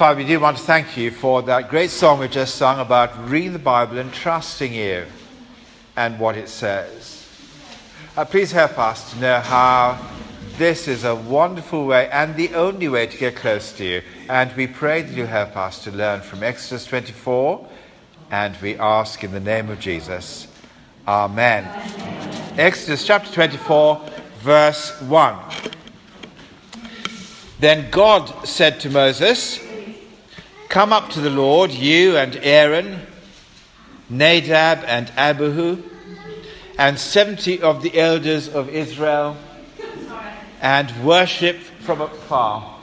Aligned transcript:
Father, 0.00 0.16
we 0.16 0.24
do 0.24 0.40
want 0.40 0.56
to 0.56 0.62
thank 0.62 0.96
you 0.96 1.10
for 1.10 1.42
that 1.42 1.68
great 1.68 1.90
song 1.90 2.20
we 2.20 2.28
just 2.28 2.54
sung 2.54 2.80
about 2.80 3.28
reading 3.28 3.52
the 3.52 3.58
Bible 3.58 3.98
and 3.98 4.10
trusting 4.10 4.72
you 4.72 5.04
and 5.94 6.18
what 6.18 6.38
it 6.38 6.48
says. 6.48 7.28
Uh, 8.16 8.24
please 8.24 8.50
help 8.50 8.78
us 8.78 9.12
to 9.12 9.20
know 9.20 9.40
how 9.40 10.02
this 10.56 10.88
is 10.88 11.04
a 11.04 11.14
wonderful 11.14 11.84
way 11.84 12.08
and 12.08 12.34
the 12.34 12.54
only 12.54 12.88
way 12.88 13.06
to 13.08 13.18
get 13.18 13.36
close 13.36 13.72
to 13.74 13.84
you. 13.84 14.02
And 14.30 14.50
we 14.56 14.66
pray 14.66 15.02
that 15.02 15.14
you 15.14 15.26
help 15.26 15.54
us 15.54 15.84
to 15.84 15.90
learn 15.90 16.22
from 16.22 16.42
Exodus 16.42 16.86
24. 16.86 17.68
And 18.30 18.56
we 18.62 18.78
ask 18.78 19.22
in 19.22 19.32
the 19.32 19.38
name 19.38 19.68
of 19.68 19.80
Jesus. 19.80 20.48
Amen. 21.06 21.66
Exodus 22.58 23.06
chapter 23.06 23.30
24, 23.30 24.00
verse 24.38 24.98
1. 25.02 25.36
Then 27.58 27.90
God 27.90 28.48
said 28.48 28.80
to 28.80 28.88
Moses, 28.88 29.66
Come 30.70 30.92
up 30.92 31.10
to 31.10 31.20
the 31.20 31.30
Lord, 31.30 31.72
you 31.72 32.16
and 32.16 32.36
Aaron, 32.44 33.00
Nadab 34.08 34.84
and 34.86 35.10
Abihu, 35.16 35.82
and 36.78 36.96
seventy 36.96 37.60
of 37.60 37.82
the 37.82 37.98
elders 37.98 38.48
of 38.48 38.68
Israel, 38.68 39.36
and 40.60 41.04
worship 41.04 41.56
from 41.56 42.00
afar. 42.00 42.78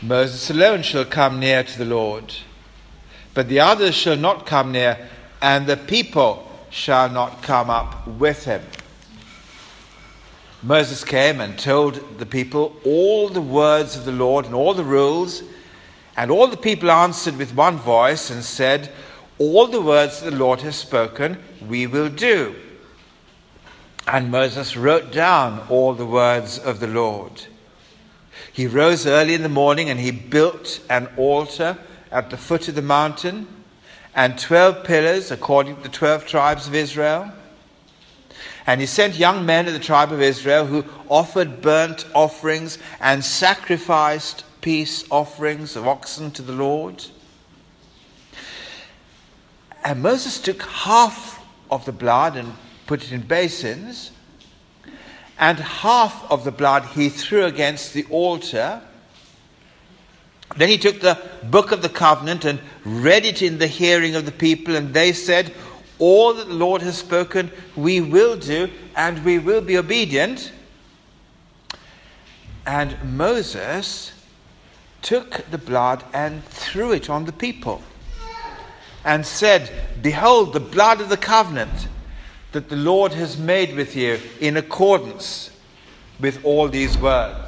Moses 0.00 0.48
alone 0.48 0.80
shall 0.80 1.04
come 1.04 1.38
near 1.38 1.62
to 1.62 1.78
the 1.78 1.84
Lord, 1.84 2.34
but 3.34 3.50
the 3.50 3.60
others 3.60 3.94
shall 3.94 4.16
not 4.16 4.46
come 4.46 4.72
near, 4.72 5.10
and 5.42 5.66
the 5.66 5.76
people 5.76 6.50
shall 6.70 7.10
not 7.10 7.42
come 7.42 7.68
up 7.68 8.08
with 8.08 8.46
him. 8.46 8.62
Moses 10.62 11.04
came 11.04 11.40
and 11.40 11.58
told 11.58 12.18
the 12.18 12.26
people 12.26 12.76
all 12.84 13.28
the 13.28 13.40
words 13.40 13.96
of 13.96 14.04
the 14.04 14.12
Lord 14.12 14.46
and 14.46 14.54
all 14.54 14.74
the 14.74 14.84
rules. 14.84 15.42
And 16.16 16.30
all 16.30 16.46
the 16.46 16.56
people 16.56 16.90
answered 16.90 17.36
with 17.36 17.54
one 17.54 17.76
voice 17.76 18.30
and 18.30 18.42
said, 18.42 18.90
All 19.38 19.66
the 19.66 19.82
words 19.82 20.22
the 20.22 20.30
Lord 20.30 20.62
has 20.62 20.76
spoken, 20.76 21.38
we 21.68 21.86
will 21.86 22.08
do. 22.08 22.56
And 24.06 24.30
Moses 24.30 24.76
wrote 24.76 25.12
down 25.12 25.66
all 25.68 25.92
the 25.92 26.06
words 26.06 26.58
of 26.58 26.80
the 26.80 26.86
Lord. 26.86 27.46
He 28.52 28.66
rose 28.66 29.06
early 29.06 29.34
in 29.34 29.42
the 29.42 29.48
morning 29.50 29.90
and 29.90 30.00
he 30.00 30.10
built 30.10 30.80
an 30.88 31.08
altar 31.18 31.76
at 32.10 32.30
the 32.30 32.38
foot 32.38 32.68
of 32.68 32.74
the 32.74 32.82
mountain 32.82 33.46
and 34.14 34.38
twelve 34.38 34.84
pillars 34.84 35.30
according 35.30 35.76
to 35.76 35.82
the 35.82 35.88
twelve 35.90 36.26
tribes 36.26 36.66
of 36.66 36.74
Israel. 36.74 37.30
And 38.66 38.80
he 38.80 38.86
sent 38.86 39.14
young 39.14 39.46
men 39.46 39.68
of 39.68 39.72
the 39.72 39.78
tribe 39.78 40.12
of 40.12 40.20
Israel 40.20 40.66
who 40.66 40.84
offered 41.08 41.62
burnt 41.62 42.04
offerings 42.14 42.78
and 43.00 43.24
sacrificed 43.24 44.44
peace 44.60 45.04
offerings 45.10 45.76
of 45.76 45.86
oxen 45.86 46.32
to 46.32 46.42
the 46.42 46.52
Lord. 46.52 47.04
And 49.84 50.02
Moses 50.02 50.40
took 50.40 50.62
half 50.62 51.40
of 51.70 51.84
the 51.84 51.92
blood 51.92 52.36
and 52.36 52.54
put 52.88 53.04
it 53.04 53.12
in 53.12 53.20
basins, 53.20 54.10
and 55.38 55.58
half 55.58 56.28
of 56.30 56.42
the 56.42 56.50
blood 56.50 56.84
he 56.86 57.08
threw 57.08 57.44
against 57.44 57.94
the 57.94 58.04
altar. 58.10 58.80
Then 60.56 60.68
he 60.68 60.78
took 60.78 61.00
the 61.00 61.20
book 61.44 61.70
of 61.70 61.82
the 61.82 61.88
covenant 61.88 62.44
and 62.44 62.60
read 62.84 63.24
it 63.24 63.42
in 63.42 63.58
the 63.58 63.66
hearing 63.66 64.16
of 64.16 64.24
the 64.26 64.32
people, 64.32 64.74
and 64.74 64.92
they 64.92 65.12
said, 65.12 65.52
all 65.98 66.34
that 66.34 66.48
the 66.48 66.54
Lord 66.54 66.82
has 66.82 66.98
spoken, 66.98 67.50
we 67.74 68.00
will 68.00 68.36
do, 68.36 68.70
and 68.94 69.24
we 69.24 69.38
will 69.38 69.60
be 69.60 69.78
obedient. 69.78 70.52
And 72.66 73.16
Moses 73.16 74.12
took 75.02 75.48
the 75.50 75.58
blood 75.58 76.04
and 76.12 76.44
threw 76.44 76.92
it 76.92 77.08
on 77.08 77.24
the 77.24 77.32
people 77.32 77.82
and 79.04 79.24
said, 79.24 79.70
Behold, 80.02 80.52
the 80.52 80.60
blood 80.60 81.00
of 81.00 81.08
the 81.08 81.16
covenant 81.16 81.88
that 82.52 82.68
the 82.68 82.76
Lord 82.76 83.12
has 83.12 83.38
made 83.38 83.76
with 83.76 83.94
you 83.94 84.18
in 84.40 84.56
accordance 84.56 85.50
with 86.18 86.44
all 86.44 86.68
these 86.68 86.98
words. 86.98 87.45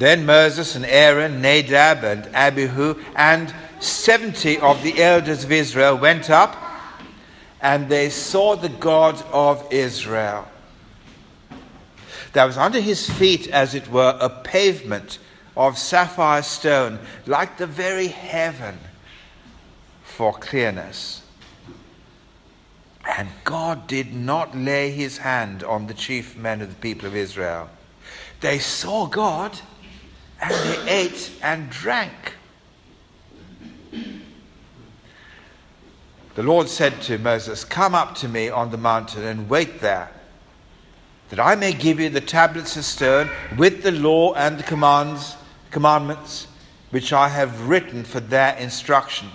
Then 0.00 0.24
Moses 0.24 0.76
and 0.76 0.86
Aaron, 0.86 1.42
Nadab 1.42 2.04
and 2.04 2.34
Abihu, 2.34 2.98
and 3.14 3.52
seventy 3.80 4.58
of 4.58 4.82
the 4.82 5.02
elders 5.02 5.44
of 5.44 5.52
Israel 5.52 5.98
went 5.98 6.30
up 6.30 6.56
and 7.60 7.86
they 7.90 8.08
saw 8.08 8.56
the 8.56 8.70
God 8.70 9.22
of 9.30 9.70
Israel. 9.70 10.48
There 12.32 12.46
was 12.46 12.56
under 12.56 12.80
his 12.80 13.10
feet, 13.10 13.48
as 13.48 13.74
it 13.74 13.90
were, 13.90 14.16
a 14.18 14.30
pavement 14.30 15.18
of 15.54 15.76
sapphire 15.76 16.40
stone, 16.40 16.98
like 17.26 17.58
the 17.58 17.66
very 17.66 18.06
heaven 18.06 18.78
for 20.02 20.32
clearness. 20.32 21.20
And 23.04 23.28
God 23.44 23.86
did 23.86 24.14
not 24.14 24.56
lay 24.56 24.92
his 24.92 25.18
hand 25.18 25.62
on 25.62 25.88
the 25.88 25.94
chief 25.94 26.38
men 26.38 26.62
of 26.62 26.70
the 26.70 26.80
people 26.80 27.06
of 27.06 27.14
Israel. 27.14 27.68
They 28.40 28.58
saw 28.58 29.04
God 29.06 29.60
and 30.40 30.52
they 30.52 30.90
ate 30.90 31.32
and 31.42 31.70
drank. 31.70 32.34
The 36.34 36.42
Lord 36.42 36.68
said 36.68 37.02
to 37.02 37.18
Moses, 37.18 37.64
Come 37.64 37.94
up 37.94 38.14
to 38.16 38.28
me 38.28 38.48
on 38.48 38.70
the 38.70 38.78
mountain 38.78 39.24
and 39.24 39.48
wait 39.50 39.80
there, 39.80 40.10
that 41.28 41.40
I 41.40 41.54
may 41.54 41.72
give 41.72 42.00
you 42.00 42.08
the 42.08 42.20
tablets 42.20 42.76
of 42.76 42.84
stone 42.84 43.28
with 43.58 43.82
the 43.82 43.92
law 43.92 44.34
and 44.34 44.58
the 44.58 44.62
commands, 44.62 45.36
commandments 45.70 46.46
which 46.90 47.12
I 47.12 47.28
have 47.28 47.68
written 47.68 48.04
for 48.04 48.20
their 48.20 48.56
instruction. 48.56 49.28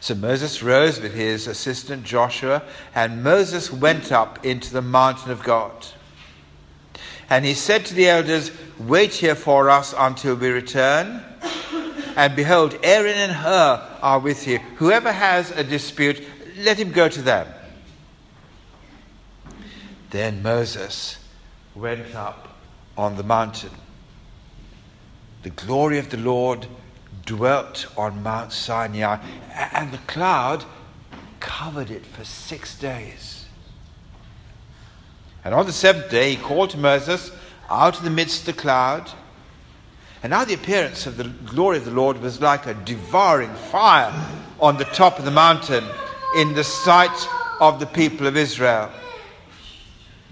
So 0.00 0.14
Moses 0.16 0.62
rose 0.62 1.00
with 1.00 1.14
his 1.14 1.46
assistant 1.46 2.04
Joshua, 2.04 2.62
and 2.94 3.22
Moses 3.22 3.72
went 3.72 4.10
up 4.10 4.44
into 4.44 4.72
the 4.72 4.82
mountain 4.82 5.30
of 5.30 5.42
God. 5.44 5.86
And 7.32 7.46
he 7.46 7.54
said 7.54 7.86
to 7.86 7.94
the 7.94 8.10
elders, 8.10 8.50
Wait 8.78 9.14
here 9.14 9.34
for 9.34 9.70
us 9.70 9.94
until 9.96 10.34
we 10.34 10.50
return. 10.50 11.22
And 12.14 12.36
behold, 12.36 12.78
Aaron 12.82 13.14
and 13.14 13.32
Hur 13.32 13.98
are 14.02 14.18
with 14.18 14.46
you. 14.46 14.58
Whoever 14.76 15.10
has 15.10 15.50
a 15.50 15.64
dispute, 15.64 16.22
let 16.58 16.78
him 16.78 16.92
go 16.92 17.08
to 17.08 17.22
them. 17.22 17.46
Then 20.10 20.42
Moses 20.42 21.16
went 21.74 22.14
up 22.14 22.54
on 22.98 23.16
the 23.16 23.22
mountain. 23.22 23.70
The 25.42 25.50
glory 25.50 25.96
of 25.96 26.10
the 26.10 26.18
Lord 26.18 26.66
dwelt 27.24 27.86
on 27.96 28.22
Mount 28.22 28.52
Sinai, 28.52 29.24
and 29.72 29.90
the 29.90 30.04
cloud 30.06 30.66
covered 31.40 31.90
it 31.90 32.04
for 32.04 32.24
six 32.24 32.78
days. 32.78 33.41
And 35.44 35.54
on 35.54 35.66
the 35.66 35.72
seventh 35.72 36.10
day, 36.10 36.34
he 36.34 36.36
called 36.36 36.70
to 36.70 36.78
Moses 36.78 37.30
out 37.68 37.98
of 37.98 38.04
the 38.04 38.10
midst 38.10 38.40
of 38.40 38.54
the 38.54 38.60
cloud. 38.60 39.10
And 40.22 40.30
now 40.30 40.44
the 40.44 40.54
appearance 40.54 41.06
of 41.06 41.16
the 41.16 41.24
glory 41.24 41.78
of 41.78 41.84
the 41.84 41.90
Lord 41.90 42.20
was 42.20 42.40
like 42.40 42.66
a 42.66 42.74
devouring 42.74 43.52
fire 43.54 44.12
on 44.60 44.76
the 44.76 44.84
top 44.84 45.18
of 45.18 45.24
the 45.24 45.32
mountain 45.32 45.84
in 46.36 46.54
the 46.54 46.62
sight 46.62 47.28
of 47.60 47.80
the 47.80 47.86
people 47.86 48.26
of 48.26 48.36
Israel. 48.36 48.90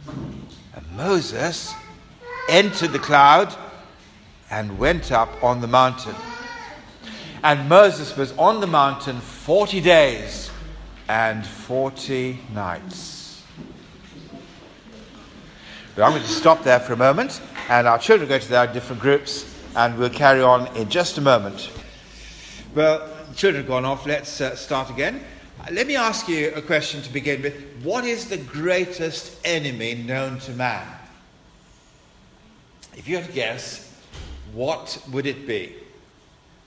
And 0.06 0.96
Moses 0.96 1.74
entered 2.48 2.92
the 2.92 2.98
cloud 2.98 3.54
and 4.50 4.78
went 4.78 5.10
up 5.10 5.42
on 5.42 5.60
the 5.60 5.66
mountain. 5.66 6.14
And 7.42 7.68
Moses 7.68 8.16
was 8.16 8.32
on 8.32 8.60
the 8.60 8.66
mountain 8.66 9.20
40 9.20 9.80
days 9.80 10.50
and 11.08 11.44
40 11.44 12.38
nights. 12.54 13.19
I'm 16.02 16.12
going 16.12 16.22
to 16.22 16.28
stop 16.28 16.62
there 16.62 16.80
for 16.80 16.94
a 16.94 16.96
moment, 16.96 17.42
and 17.68 17.86
our 17.86 17.98
children 17.98 18.28
go 18.28 18.38
to 18.38 18.48
their 18.48 18.66
different 18.66 19.02
groups 19.02 19.44
and 19.76 19.98
we'll 19.98 20.10
carry 20.10 20.42
on 20.42 20.74
in 20.76 20.88
just 20.88 21.18
a 21.18 21.20
moment. 21.20 21.70
Well, 22.74 23.08
children 23.34 23.62
have 23.62 23.68
gone 23.68 23.84
off. 23.84 24.06
Let's 24.06 24.40
uh, 24.40 24.56
start 24.56 24.90
again. 24.90 25.22
Let 25.70 25.86
me 25.86 25.96
ask 25.96 26.28
you 26.28 26.52
a 26.54 26.62
question 26.62 27.02
to 27.02 27.12
begin 27.12 27.42
with. 27.42 27.54
What 27.82 28.04
is 28.04 28.28
the 28.28 28.38
greatest 28.38 29.38
enemy 29.44 29.94
known 29.94 30.38
to 30.40 30.52
man? 30.52 30.86
If 32.96 33.06
you 33.06 33.16
had 33.16 33.26
to 33.26 33.32
guess, 33.32 33.92
what 34.52 35.02
would 35.12 35.26
it 35.26 35.46
be? 35.46 35.74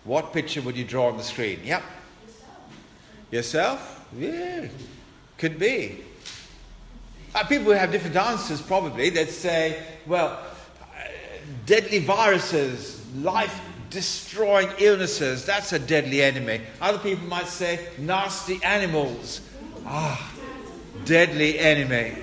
What 0.04 0.32
picture 0.32 0.62
would 0.62 0.78
you 0.78 0.84
draw 0.84 1.08
on 1.08 1.18
the 1.18 1.24
screen? 1.24 1.60
Yep. 1.64 1.84
Yourself? 3.32 4.06
Yeah, 4.16 4.68
could 5.38 5.58
be. 5.58 6.02
Uh, 7.36 7.44
people 7.46 7.74
have 7.74 7.92
different 7.92 8.16
answers 8.16 8.62
probably. 8.62 9.10
They'd 9.10 9.30
say, 9.30 9.84
well, 10.06 10.40
deadly 11.66 12.00
viruses, 12.00 13.04
life 13.16 13.60
destroying 13.90 14.70
illnesses, 14.80 15.46
that's 15.46 15.72
a 15.72 15.80
deadly 15.80 16.22
enemy. 16.22 16.62
Other 16.82 16.98
people 16.98 17.28
might 17.28 17.48
say 17.48 17.88
nasty 17.98 18.60
animals. 18.64 19.42
Ah, 19.86 20.34
deadly 21.06 21.60
enemy. 21.60 22.16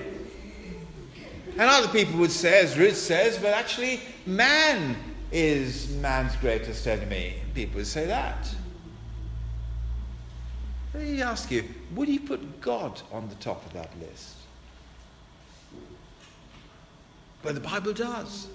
And 1.52 1.62
other 1.62 1.88
people 1.88 2.18
would 2.20 2.32
say, 2.32 2.60
as 2.60 2.78
Ruth 2.78 2.96
says, 2.96 3.38
but 3.38 3.52
actually, 3.52 4.00
man 4.26 4.96
is 5.30 5.90
man's 5.96 6.34
greatest 6.36 6.86
enemy. 6.86 7.34
People 7.54 7.78
would 7.78 7.86
say 7.86 8.06
that. 8.06 8.48
Let 10.94 11.04
me 11.04 11.22
ask 11.22 11.50
you, 11.50 11.64
would 11.94 12.08
you 12.08 12.20
put 12.20 12.60
God 12.60 13.00
on 13.12 13.28
the 13.28 13.34
top 13.36 13.64
of 13.66 13.72
that 13.74 13.90
list? 14.00 14.39
But 17.42 17.54
the 17.54 17.60
Bible 17.60 17.92
does. 17.92 18.48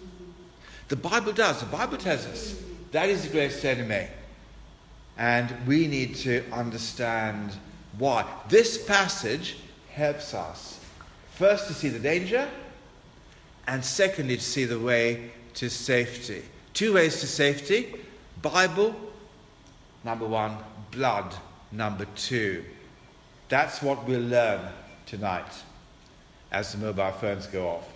The 0.88 0.96
Bible 0.96 1.32
does. 1.32 1.60
The 1.60 1.66
Bible 1.66 1.98
tells 1.98 2.26
us 2.26 2.62
that 2.92 3.10
is 3.10 3.24
the 3.24 3.30
greatest 3.30 3.66
enemy. 3.66 4.08
And 5.18 5.54
we 5.66 5.88
need 5.88 6.16
to 6.18 6.44
understand 6.52 7.56
why. 7.98 8.26
This 8.50 8.84
passage 8.84 9.58
helps 9.92 10.34
us 10.34 10.80
first 11.36 11.68
to 11.68 11.74
see 11.74 11.90
the 11.90 12.00
danger, 12.00 12.48
and 13.68 13.84
secondly 13.84 14.38
to 14.38 14.44
see 14.44 14.66
the 14.66 14.80
way 14.80 15.32
to 15.56 15.70
safety. 15.70 16.44
Two 16.74 16.94
ways 16.94 17.20
to 17.22 17.28
safety 17.28 17.96
Bible, 18.42 18.96
number 20.04 20.28
one, 20.28 20.56
blood, 20.92 21.34
number 21.72 22.06
two. 22.16 22.64
That's 23.50 23.82
what 23.82 24.08
we'll 24.08 24.22
learn 24.22 24.62
tonight 25.06 25.64
as 26.52 26.72
the 26.72 26.78
mobile 26.78 27.12
phones 27.14 27.48
go 27.48 27.68
off. 27.70 27.95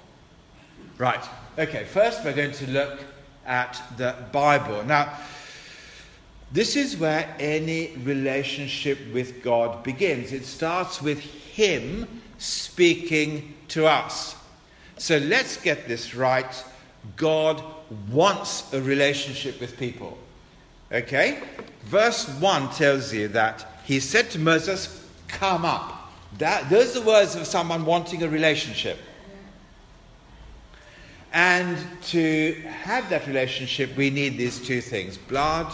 Right, 0.97 1.23
okay, 1.57 1.85
first 1.85 2.23
we're 2.23 2.33
going 2.33 2.51
to 2.53 2.69
look 2.71 2.99
at 3.45 3.81
the 3.97 4.15
Bible. 4.31 4.83
Now, 4.83 5.17
this 6.51 6.75
is 6.75 6.97
where 6.97 7.33
any 7.39 7.95
relationship 7.97 8.97
with 9.13 9.43
God 9.43 9.83
begins. 9.83 10.33
It 10.33 10.45
starts 10.45 11.01
with 11.01 11.19
Him 11.19 12.07
speaking 12.37 13.55
to 13.69 13.85
us. 13.85 14.35
So 14.97 15.17
let's 15.17 15.57
get 15.57 15.87
this 15.87 16.15
right. 16.15 16.63
God 17.15 17.63
wants 18.11 18.73
a 18.73 18.81
relationship 18.81 19.61
with 19.61 19.77
people. 19.77 20.17
Okay? 20.91 21.41
Verse 21.83 22.27
1 22.27 22.69
tells 22.71 23.13
you 23.13 23.27
that 23.29 23.67
He 23.85 23.99
said 23.99 24.29
to 24.31 24.39
Moses, 24.39 25.07
Come 25.27 25.65
up. 25.65 26.11
That, 26.39 26.69
those 26.69 26.95
are 26.95 27.01
the 27.01 27.05
words 27.05 27.35
of 27.35 27.45
someone 27.45 27.85
wanting 27.85 28.23
a 28.23 28.29
relationship. 28.29 28.97
And 31.31 31.77
to 32.07 32.53
have 32.65 33.09
that 33.09 33.27
relationship, 33.27 33.95
we 33.95 34.09
need 34.09 34.37
these 34.37 34.59
two 34.65 34.81
things 34.81 35.17
blood 35.17 35.71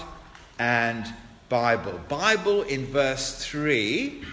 and 0.59 1.05
Bible. 1.47 1.99
Bible 2.09 2.63
in 2.63 2.85
verse 2.87 3.45
3, 3.45 4.23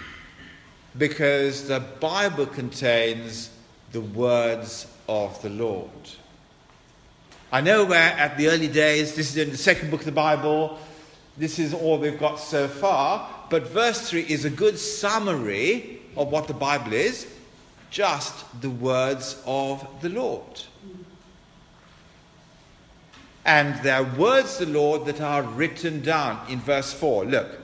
because 0.98 1.68
the 1.68 1.80
Bible 1.80 2.46
contains 2.46 3.50
the 3.92 4.00
words 4.00 4.86
of 5.08 5.40
the 5.42 5.50
Lord. 5.50 5.90
I 7.52 7.60
know 7.60 7.84
where 7.84 7.98
at 7.98 8.38
the 8.38 8.48
early 8.48 8.68
days, 8.68 9.14
this 9.14 9.30
is 9.30 9.36
in 9.36 9.50
the 9.50 9.56
second 9.58 9.90
book 9.90 10.00
of 10.00 10.06
the 10.06 10.12
Bible, 10.12 10.78
this 11.36 11.58
is 11.58 11.74
all 11.74 11.98
we've 11.98 12.18
got 12.18 12.36
so 12.36 12.66
far, 12.66 13.28
but 13.50 13.68
verse 13.68 14.08
3 14.08 14.22
is 14.22 14.44
a 14.44 14.50
good 14.50 14.78
summary 14.78 16.00
of 16.16 16.28
what 16.32 16.48
the 16.48 16.54
Bible 16.54 16.94
is, 16.94 17.26
just 17.90 18.60
the 18.60 18.70
words 18.70 19.40
of 19.46 19.86
the 20.00 20.08
Lord. 20.08 20.62
And 23.44 23.74
their 23.82 24.04
words 24.04 24.58
the 24.58 24.66
Lord 24.66 25.04
that 25.06 25.20
are 25.20 25.42
written 25.42 26.02
down 26.02 26.48
in 26.48 26.60
verse 26.60 26.92
4. 26.92 27.24
Look, 27.24 27.58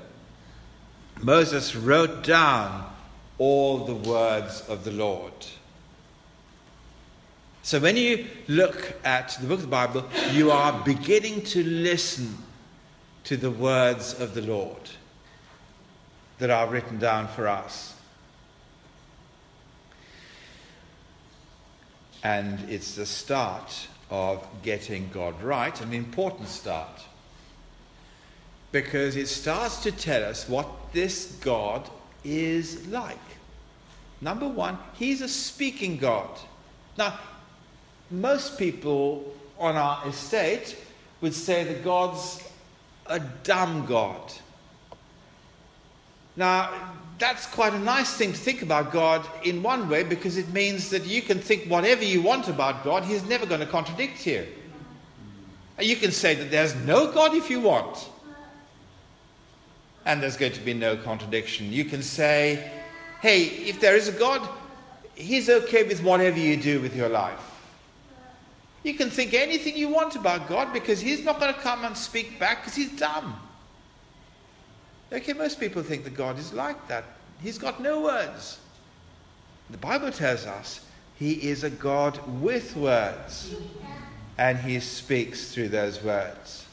Moses 1.23 1.77
wrote 1.77 2.25
down 2.25 2.93
all 3.39 3.85
the 3.85 3.95
words 3.95 4.63
of 4.69 4.85
the 4.85 4.91
Lord. 4.91 5.33
So 7.63 7.79
when 7.79 7.97
you 7.97 8.27
look 8.49 8.95
at 9.05 9.37
the 9.41 9.47
book 9.47 9.59
of 9.59 9.63
the 9.63 9.69
Bible, 9.69 10.05
you 10.33 10.51
are 10.51 10.83
beginning 10.85 11.43
to 11.43 11.63
listen 11.63 12.37
to 13.25 13.37
the 13.37 13.51
words 13.51 14.19
of 14.19 14.35
the 14.35 14.43
Lord 14.43 14.91
that 16.39 16.51
are 16.51 16.67
written 16.67 16.99
down 16.99 17.29
for 17.29 17.47
us. 17.47 17.95
And 22.23 22.59
it's 22.71 22.95
the 22.95 23.07
start 23.07 23.89
of 24.11 24.47
getting 24.63 25.11
God 25.13 25.41
right, 25.43 25.79
an 25.81 25.93
important 25.93 26.49
start. 26.49 27.03
Because 28.73 29.17
it 29.17 29.29
starts 29.29 29.83
to 29.83 29.93
tell 29.93 30.25
us 30.25 30.49
what 30.49 30.69
this 30.93 31.37
God 31.41 31.89
is 32.25 32.87
like. 32.89 33.17
Number 34.21 34.49
one, 34.49 34.79
He's 34.95 35.21
a 35.21 35.29
speaking 35.29 35.97
God. 35.97 36.39
Now, 36.97 37.19
most 38.11 38.59
people 38.59 39.35
on 39.59 39.77
our 39.77 40.07
estate 40.09 40.77
would 41.21 41.35
say 41.35 41.65
that 41.65 41.85
God's 41.85 42.43
a 43.07 43.21
dumb 43.21 43.87
God. 43.87 44.33
Now, 46.37 46.71
that's 47.19 47.47
quite 47.47 47.75
a 47.75 47.79
nice 47.79 48.15
thing 48.15 48.33
to 48.33 48.39
think 48.39 48.63
about 48.63 48.93
God 48.93 49.27
in 49.45 49.63
one 49.63 49.89
way 49.89 50.05
because 50.05 50.37
it 50.37 50.49
means 50.53 50.91
that 50.91 51.05
you 51.05 51.21
can 51.21 51.39
think 51.39 51.65
whatever 51.65 52.05
you 52.05 52.23
want 52.23 52.49
about 52.49 52.85
God, 52.85 53.05
He's 53.05 53.25
never 53.25 53.45
going 53.45 53.61
to 53.61 53.67
contradict 53.67 54.27
you. 54.27 54.47
You 55.81 55.97
can 55.97 56.13
say 56.13 56.35
that 56.35 56.51
there's 56.51 56.75
no 56.75 57.13
God 57.13 57.35
if 57.35 57.51
you 57.51 57.61
want, 57.61 58.09
and 60.05 60.23
there's 60.23 60.37
going 60.37 60.53
to 60.53 60.61
be 60.61 60.75
no 60.75 60.97
contradiction. 60.97 61.73
You 61.73 61.85
can 61.85 62.03
say, 62.03 62.71
hey, 63.21 63.45
if 63.45 63.81
there 63.81 63.97
is 63.97 64.09
a 64.09 64.13
God, 64.13 64.49
He's 65.15 65.51
okay 65.51 65.83
with 65.83 66.03
whatever 66.03 66.39
you 66.39 66.57
do 66.57 66.81
with 66.81 66.95
your 66.95 67.09
life. 67.09 67.41
You 68.85 68.95
can 68.95 69.11
think 69.11 69.35
anything 69.35 69.77
you 69.77 69.89
want 69.89 70.15
about 70.15 70.49
God 70.49 70.73
because 70.73 71.01
He's 71.01 71.25
not 71.25 71.41
going 71.41 71.53
to 71.53 71.61
come 71.61 71.85
and 71.85 71.97
speak 71.97 72.39
back 72.39 72.63
because 72.63 72.77
He's 72.77 72.97
dumb. 72.97 73.39
Okay, 75.13 75.33
most 75.33 75.59
people 75.59 75.83
think 75.83 76.05
that 76.05 76.15
God 76.15 76.39
is 76.39 76.53
like 76.53 76.87
that. 76.89 77.05
He's 77.43 77.59
got 77.59 77.81
no 77.81 78.03
words. 78.03 78.59
The 79.71 79.79
Bible 79.79 80.11
tells 80.11 80.47
us 80.47 80.81
He 81.17 81.33
is 81.49 81.65
a 81.65 81.71
God 81.71 82.21
with 82.41 82.77
words, 82.77 83.55
and 84.37 84.59
He 84.59 84.81
speaks 84.81 85.53
through 85.53 85.69
those 85.69 86.03
words. 86.03 86.67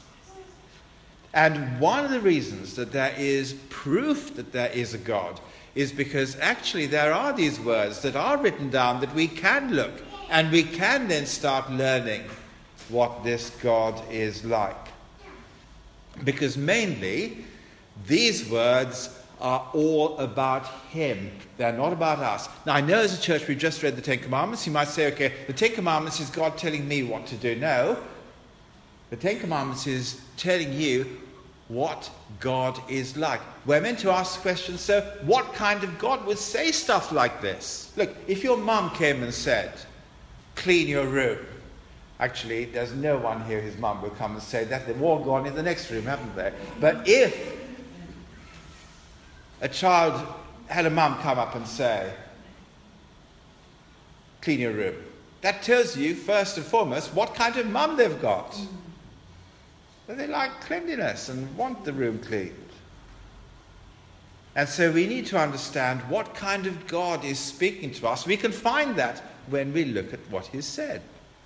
And 1.33 1.79
one 1.79 2.05
of 2.05 2.11
the 2.11 2.19
reasons 2.19 2.75
that 2.75 2.91
there 2.91 3.13
is 3.17 3.53
proof 3.69 4.35
that 4.35 4.51
there 4.53 4.71
is 4.71 4.93
a 4.93 4.97
God 4.97 5.39
is 5.75 5.91
because 5.91 6.37
actually 6.39 6.85
there 6.85 7.13
are 7.13 7.33
these 7.33 7.59
words 7.59 8.01
that 8.01 8.15
are 8.15 8.37
written 8.37 8.69
down 8.69 9.01
that 9.01 9.13
we 9.13 9.27
can 9.27 9.73
look 9.73 9.91
and 10.29 10.49
we 10.51 10.63
can 10.63 11.09
then 11.09 11.25
start 11.25 11.69
learning 11.69 12.23
what 12.87 13.23
this 13.23 13.49
God 13.61 14.01
is 14.09 14.45
like. 14.45 14.87
Because 16.23 16.55
mainly, 16.55 17.44
these 18.07 18.49
words 18.49 19.09
are 19.41 19.67
all 19.73 20.17
about 20.17 20.65
Him. 20.89 21.31
They're 21.57 21.73
not 21.73 21.93
about 21.93 22.19
us. 22.19 22.49
Now, 22.65 22.75
I 22.75 22.81
know 22.81 22.99
as 22.99 23.17
a 23.17 23.21
church 23.21 23.47
we've 23.47 23.57
just 23.57 23.83
read 23.83 23.95
the 23.95 24.01
Ten 24.01 24.19
Commandments. 24.19 24.65
You 24.65 24.73
might 24.73 24.87
say, 24.87 25.11
okay, 25.13 25.33
the 25.47 25.53
Ten 25.53 25.71
Commandments 25.71 26.19
is 26.19 26.29
God 26.29 26.57
telling 26.57 26.87
me 26.87 27.03
what 27.03 27.25
to 27.27 27.35
do. 27.35 27.55
No. 27.55 27.97
The 29.09 29.17
Ten 29.17 29.39
Commandments 29.39 29.87
is 29.87 30.21
telling 30.37 30.73
you 30.73 31.21
what 31.67 32.09
God 32.39 32.79
is 32.89 33.17
like. 33.17 33.41
We're 33.65 33.81
meant 33.81 33.99
to 33.99 34.11
ask 34.11 34.41
questions, 34.41 34.81
so, 34.81 35.01
what 35.23 35.53
kind 35.53 35.83
of 35.83 35.97
God 35.97 36.25
would 36.25 36.37
say 36.37 36.71
stuff 36.71 37.11
like 37.11 37.41
this? 37.41 37.91
Look, 37.95 38.15
if 38.27 38.43
your 38.43 38.57
mum 38.57 38.91
came 38.91 39.23
and 39.23 39.33
said, 39.33 39.73
clean 40.55 40.87
your 40.87 41.07
room, 41.07 41.39
actually, 42.19 42.65
there's 42.65 42.93
no 42.93 43.17
one 43.17 43.43
here 43.45 43.61
whose 43.61 43.77
mum 43.77 44.01
will 44.01 44.11
come 44.11 44.33
and 44.33 44.43
say 44.43 44.63
that. 44.65 44.85
They've 44.85 45.01
all 45.01 45.23
gone 45.23 45.45
in 45.45 45.55
the 45.55 45.63
next 45.63 45.89
room, 45.89 46.05
haven't 46.05 46.35
they? 46.35 46.53
But 46.79 47.07
if 47.07 47.54
a 49.61 49.69
child 49.69 50.25
had 50.67 50.85
a 50.85 50.89
mum 50.89 51.17
come 51.21 51.39
up 51.39 51.55
and 51.55 51.67
say, 51.67 52.13
clean 54.41 54.59
your 54.59 54.73
room, 54.73 54.95
that 55.41 55.61
tells 55.61 55.95
you, 55.95 56.15
first 56.15 56.57
and 56.57 56.65
foremost, 56.65 57.13
what 57.13 57.35
kind 57.35 57.55
of 57.57 57.67
mum 57.67 57.97
they've 57.97 58.21
got. 58.21 58.59
That 60.07 60.17
they 60.17 60.27
like 60.27 60.61
cleanliness 60.61 61.29
and 61.29 61.55
want 61.57 61.83
the 61.83 61.93
room 61.93 62.19
cleaned. 62.19 62.53
And 64.55 64.69
so 64.69 64.91
we 64.91 65.05
need 65.05 65.25
to 65.27 65.37
understand 65.37 65.99
what 66.09 66.33
kind 66.33 66.65
of 66.65 66.87
God 66.87 67.25
is 67.25 67.37
speaking 67.37 67.91
to 67.91 68.07
us. 68.07 68.25
We 68.25 68.37
can 68.37 68.51
find 68.51 68.95
that 68.95 69.21
when 69.49 69.73
we 69.73 69.85
look 69.85 70.13
at 70.13 70.19
what 70.29 70.45
He's 70.47 70.65
said. 70.65 71.01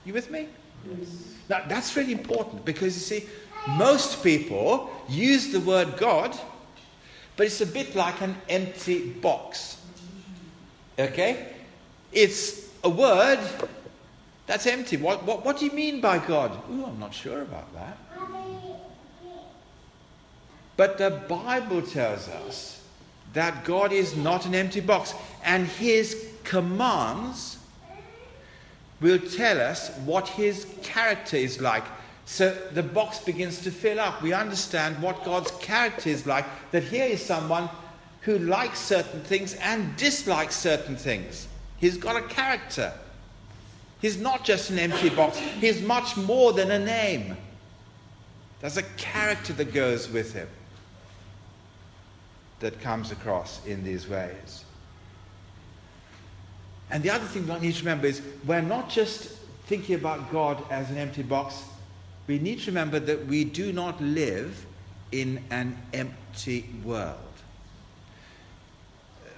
You 0.05 0.13
with 0.13 0.29
me? 0.29 0.47
Yes. 0.87 1.35
Now, 1.49 1.63
that's 1.67 1.95
really 1.95 2.13
important 2.13 2.63
because 2.65 2.95
you 2.95 3.19
see, 3.19 3.27
most 3.69 4.23
people 4.23 4.89
use 5.09 5.51
the 5.51 5.59
word 5.59 5.97
God, 5.97 6.37
but 7.39 7.45
it's 7.45 7.61
a 7.61 7.65
bit 7.65 7.95
like 7.95 8.19
an 8.19 8.35
empty 8.49 9.11
box. 9.11 9.77
Okay? 10.99 11.53
It's 12.11 12.67
a 12.83 12.89
word 12.89 13.39
that's 14.45 14.67
empty. 14.67 14.97
What, 14.97 15.23
what, 15.23 15.45
what 15.45 15.57
do 15.57 15.63
you 15.63 15.71
mean 15.71 16.01
by 16.01 16.17
God? 16.17 16.51
Ooh, 16.69 16.83
I'm 16.83 16.99
not 16.99 17.13
sure 17.13 17.41
about 17.43 17.73
that. 17.75 17.97
But 20.75 20.97
the 20.97 21.11
Bible 21.29 21.81
tells 21.81 22.27
us 22.27 22.83
that 23.31 23.63
God 23.63 23.93
is 23.93 24.17
not 24.17 24.45
an 24.45 24.53
empty 24.53 24.81
box, 24.81 25.13
and 25.45 25.65
His 25.65 26.27
commands 26.43 27.57
will 28.99 29.19
tell 29.19 29.61
us 29.61 29.95
what 29.99 30.27
his 30.27 30.67
character 30.83 31.37
is 31.37 31.61
like. 31.61 31.85
So 32.29 32.55
the 32.73 32.83
box 32.83 33.17
begins 33.17 33.59
to 33.61 33.71
fill 33.71 33.99
up. 33.99 34.21
We 34.21 34.33
understand 34.33 35.01
what 35.01 35.25
God's 35.25 35.49
character 35.53 36.09
is 36.09 36.27
like. 36.27 36.45
That 36.69 36.83
here 36.83 37.05
is 37.05 37.25
someone 37.25 37.67
who 38.21 38.37
likes 38.37 38.77
certain 38.77 39.21
things 39.21 39.55
and 39.55 39.95
dislikes 39.97 40.55
certain 40.55 40.95
things. 40.95 41.47
He's 41.77 41.97
got 41.97 42.15
a 42.15 42.21
character. 42.27 42.93
He's 43.99 44.19
not 44.19 44.45
just 44.45 44.69
an 44.69 44.77
empty 44.77 45.09
box, 45.09 45.39
he's 45.39 45.81
much 45.81 46.17
more 46.17 46.53
than 46.53 46.69
a 46.69 46.77
name. 46.77 47.35
There's 48.61 48.77
a 48.77 48.83
character 48.83 49.51
that 49.53 49.73
goes 49.73 50.07
with 50.07 50.31
him 50.31 50.47
that 52.59 52.79
comes 52.79 53.11
across 53.11 53.65
in 53.65 53.83
these 53.83 54.07
ways. 54.07 54.65
And 56.91 57.01
the 57.01 57.09
other 57.09 57.25
thing 57.25 57.47
we 57.47 57.59
need 57.59 57.73
to 57.73 57.79
remember 57.79 58.05
is 58.05 58.21
we're 58.45 58.61
not 58.61 58.87
just 58.87 59.31
thinking 59.65 59.95
about 59.95 60.31
God 60.31 60.63
as 60.69 60.91
an 60.91 60.97
empty 60.99 61.23
box. 61.23 61.63
We 62.29 62.37
need 62.37 62.59
to 62.59 62.65
remember 62.67 62.99
that 62.99 63.25
we 63.25 63.43
do 63.43 63.73
not 63.73 63.99
live 63.99 64.63
in 65.11 65.43
an 65.49 65.75
empty 65.93 66.69
world. 66.83 67.17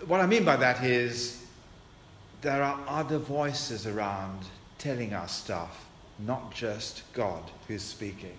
What 0.08 0.20
I 0.20 0.26
mean 0.26 0.44
by 0.44 0.58
that 0.58 0.84
is 0.84 1.46
there 2.42 2.62
are 2.62 2.78
other 2.90 3.18
voices 3.18 3.88
around 3.88 4.40
telling 4.78 5.14
us 5.14 5.32
stuff, 5.32 5.86
not 6.20 6.54
just 6.54 7.04
God 7.14 7.42
who's 7.66 7.82
speaking. 7.82 8.36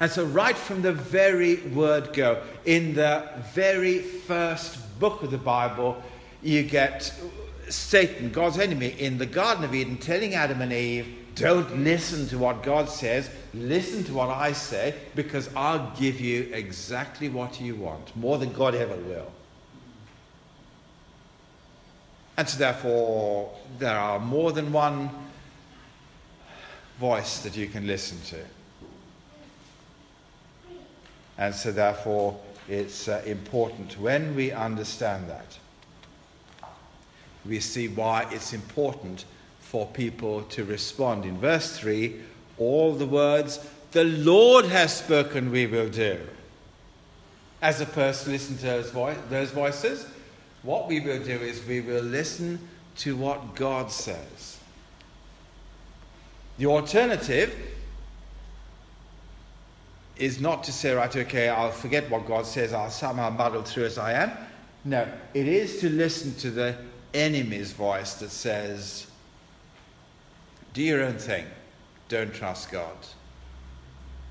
And 0.00 0.10
so, 0.10 0.24
right 0.24 0.56
from 0.56 0.82
the 0.82 0.92
very 0.92 1.68
word 1.68 2.12
go, 2.12 2.42
in 2.64 2.94
the 2.94 3.28
very 3.54 4.00
first 4.00 4.98
book 4.98 5.22
of 5.22 5.30
the 5.30 5.38
Bible, 5.38 6.02
you 6.42 6.64
get 6.64 7.14
Satan, 7.68 8.32
God's 8.32 8.58
enemy, 8.58 8.96
in 8.98 9.18
the 9.18 9.26
Garden 9.26 9.62
of 9.62 9.72
Eden 9.72 9.98
telling 9.98 10.34
Adam 10.34 10.62
and 10.62 10.72
Eve, 10.72 11.17
don't 11.40 11.84
listen 11.84 12.26
to 12.28 12.38
what 12.38 12.62
God 12.62 12.88
says, 12.88 13.30
listen 13.54 14.04
to 14.04 14.14
what 14.14 14.28
I 14.28 14.52
say, 14.52 14.94
because 15.14 15.50
I'll 15.54 15.94
give 15.98 16.20
you 16.20 16.50
exactly 16.52 17.28
what 17.28 17.60
you 17.60 17.74
want, 17.76 18.14
more 18.16 18.38
than 18.38 18.52
God 18.52 18.74
ever 18.74 18.96
will. 18.96 19.30
And 22.36 22.48
so, 22.48 22.58
therefore, 22.58 23.52
there 23.78 23.98
are 23.98 24.20
more 24.20 24.52
than 24.52 24.72
one 24.72 25.10
voice 27.00 27.40
that 27.40 27.56
you 27.56 27.66
can 27.66 27.86
listen 27.86 28.18
to. 28.26 28.44
And 31.36 31.54
so, 31.54 31.72
therefore, 31.72 32.38
it's 32.68 33.08
uh, 33.08 33.22
important 33.26 33.98
when 33.98 34.36
we 34.36 34.52
understand 34.52 35.28
that 35.28 35.58
we 37.44 37.60
see 37.60 37.88
why 37.88 38.26
it's 38.30 38.52
important 38.52 39.24
for 39.70 39.84
people 39.88 40.40
to 40.44 40.64
respond. 40.64 41.26
In 41.26 41.36
verse 41.36 41.76
3, 41.76 42.18
all 42.56 42.94
the 42.94 43.04
words, 43.04 43.60
the 43.92 44.04
Lord 44.04 44.64
has 44.64 44.96
spoken, 44.96 45.50
we 45.50 45.66
will 45.66 45.90
do. 45.90 46.18
As 47.60 47.82
a 47.82 47.86
person 47.86 48.32
listens 48.32 48.60
to 48.60 48.66
those, 48.66 48.90
voice, 48.90 49.18
those 49.28 49.50
voices, 49.50 50.06
what 50.62 50.88
we 50.88 51.00
will 51.00 51.22
do 51.22 51.32
is 51.32 51.62
we 51.66 51.82
will 51.82 52.02
listen 52.02 52.58
to 52.96 53.14
what 53.14 53.54
God 53.56 53.90
says. 53.90 54.58
The 56.56 56.64
alternative 56.64 57.54
is 60.16 60.40
not 60.40 60.64
to 60.64 60.72
say, 60.72 60.94
right, 60.94 61.14
okay, 61.14 61.50
I'll 61.50 61.72
forget 61.72 62.08
what 62.08 62.26
God 62.26 62.46
says, 62.46 62.72
I'll 62.72 62.88
somehow 62.88 63.28
muddle 63.28 63.62
through 63.62 63.84
as 63.84 63.98
I 63.98 64.14
am. 64.14 64.32
No, 64.86 65.06
it 65.34 65.46
is 65.46 65.78
to 65.80 65.90
listen 65.90 66.34
to 66.36 66.50
the 66.50 66.74
enemy's 67.12 67.72
voice 67.72 68.14
that 68.14 68.30
says, 68.30 69.07
do 70.72 70.82
your 70.82 71.02
own 71.02 71.18
thing, 71.18 71.46
don't 72.08 72.32
trust 72.32 72.70
God. 72.70 72.96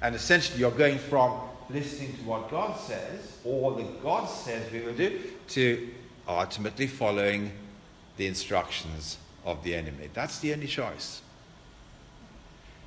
And 0.02 0.16
essentially, 0.16 0.60
you're 0.60 0.72
going 0.72 0.98
from 0.98 1.40
listening 1.70 2.14
to 2.14 2.24
what 2.24 2.50
God 2.50 2.78
says, 2.78 3.38
or 3.44 3.76
that 3.76 4.04
God 4.04 4.26
says 4.28 4.72
we 4.72 4.82
will 4.82 4.94
do, 4.94 5.20
to 5.50 5.90
ultimately 6.28 6.88
following 6.88 7.52
the 8.18 8.28
instructions 8.28 9.18
of 9.46 9.64
the 9.64 9.76
enemy. 9.76 10.10
That's 10.14 10.40
the 10.40 10.54
only 10.54 10.68
choice. 10.68 11.22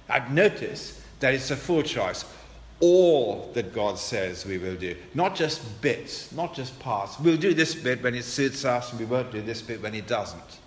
I'd 0.09 0.33
notice 0.33 1.00
that 1.21 1.35
it's 1.35 1.50
a 1.50 1.57
full 1.57 1.83
choice 1.83 2.25
all 2.80 3.50
that 3.52 3.75
God 3.75 3.99
says 3.99 4.47
we 4.47 4.59
will 4.59 4.75
do. 4.75 4.97
Not 5.14 5.37
just 5.37 5.80
bits, 5.83 6.33
not 6.33 6.54
just 6.54 6.78
parts. 6.80 7.21
We'll 7.21 7.37
do 7.37 7.52
this 7.52 7.75
bit 7.75 8.02
when 8.02 8.14
it 8.14 8.25
suits 8.25 8.64
us, 8.64 8.90
and 8.90 8.99
we 8.99 9.07
won't 9.07 9.30
do 9.30 9.42
this 9.42 9.61
bit 9.61 9.83
when 9.83 9.95
it 9.95 10.07
doesn't. 10.07 10.59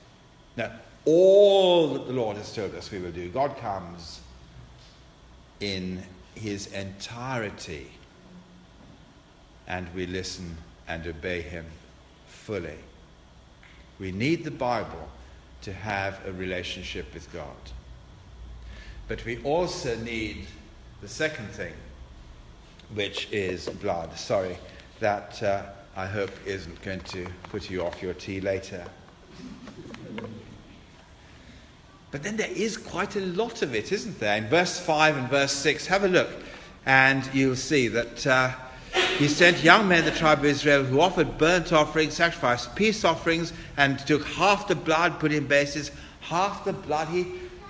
No, 0.56 0.72
all 1.06 1.90
that 1.90 2.08
the 2.08 2.14
Lord 2.14 2.38
has 2.38 2.54
told 2.54 2.74
us 2.76 2.92
we 2.92 3.00
will 3.00 3.12
do. 3.12 3.30
God 3.30 3.58
comes 3.58 4.22
in 5.60 6.02
his 6.36 6.68
entirety, 6.68 7.90
and 9.68 9.88
we 9.94 10.06
listen 10.06 10.58
and 10.88 11.06
obey 11.08 11.42
him 11.42 11.66
fully. 12.28 12.78
We 14.00 14.12
need 14.12 14.44
the 14.44 14.52
Bible 14.52 15.10
to 15.62 15.72
have 15.72 16.20
a 16.26 16.34
relationship 16.34 17.14
with 17.14 17.32
God. 17.32 17.56
But 19.08 19.24
we 19.26 19.42
also 19.44 19.96
need 19.98 20.46
the 21.02 21.08
second 21.08 21.50
thing 21.50 21.74
which 22.94 23.32
is 23.32 23.70
blood. 23.70 24.18
Sorry, 24.18 24.58
that 25.00 25.42
uh, 25.42 25.64
I 25.96 26.06
hope 26.06 26.32
isn't 26.46 26.82
going 26.82 27.02
to 27.02 27.28
put 27.50 27.70
you 27.70 27.86
off 27.86 28.02
your 28.02 28.14
tea 28.14 28.42
later. 28.42 28.86
But 32.14 32.22
then 32.22 32.38
there 32.38 32.52
is 32.52 32.78
quite 32.78 33.16
a 33.16 33.22
lot 33.22 33.64
of 33.64 33.74
it, 33.74 33.92
isn't 33.92 34.20
there? 34.20 34.38
In 34.38 34.48
verse 34.48 34.80
5 34.80 35.18
and 35.18 35.28
verse 35.30 35.52
6, 35.52 35.88
have 35.88 36.04
a 36.04 36.08
look, 36.08 36.30
and 36.86 37.28
you'll 37.34 37.56
see 37.56 37.88
that 37.88 38.28
uh, 38.28 38.52
he 39.18 39.28
sent 39.28 39.64
young 39.64 39.88
men 39.88 39.98
of 39.98 40.06
the 40.06 40.12
tribe 40.12 40.38
of 40.38 40.46
Israel 40.46 40.84
who 40.84 41.02
offered 41.02 41.40
burnt 41.40 41.74
offerings, 41.74 42.14
sacrificed 42.14 42.76
peace 42.76 43.04
offerings, 43.04 43.52
and 43.78 43.98
took 43.98 44.24
half 44.26 44.68
the 44.68 44.76
blood, 44.76 45.20
put 45.20 45.32
in 45.32 45.48
bases, 45.48 45.90
half 46.20 46.64
the 46.66 46.74
blood 46.74 47.08
he 47.08 47.26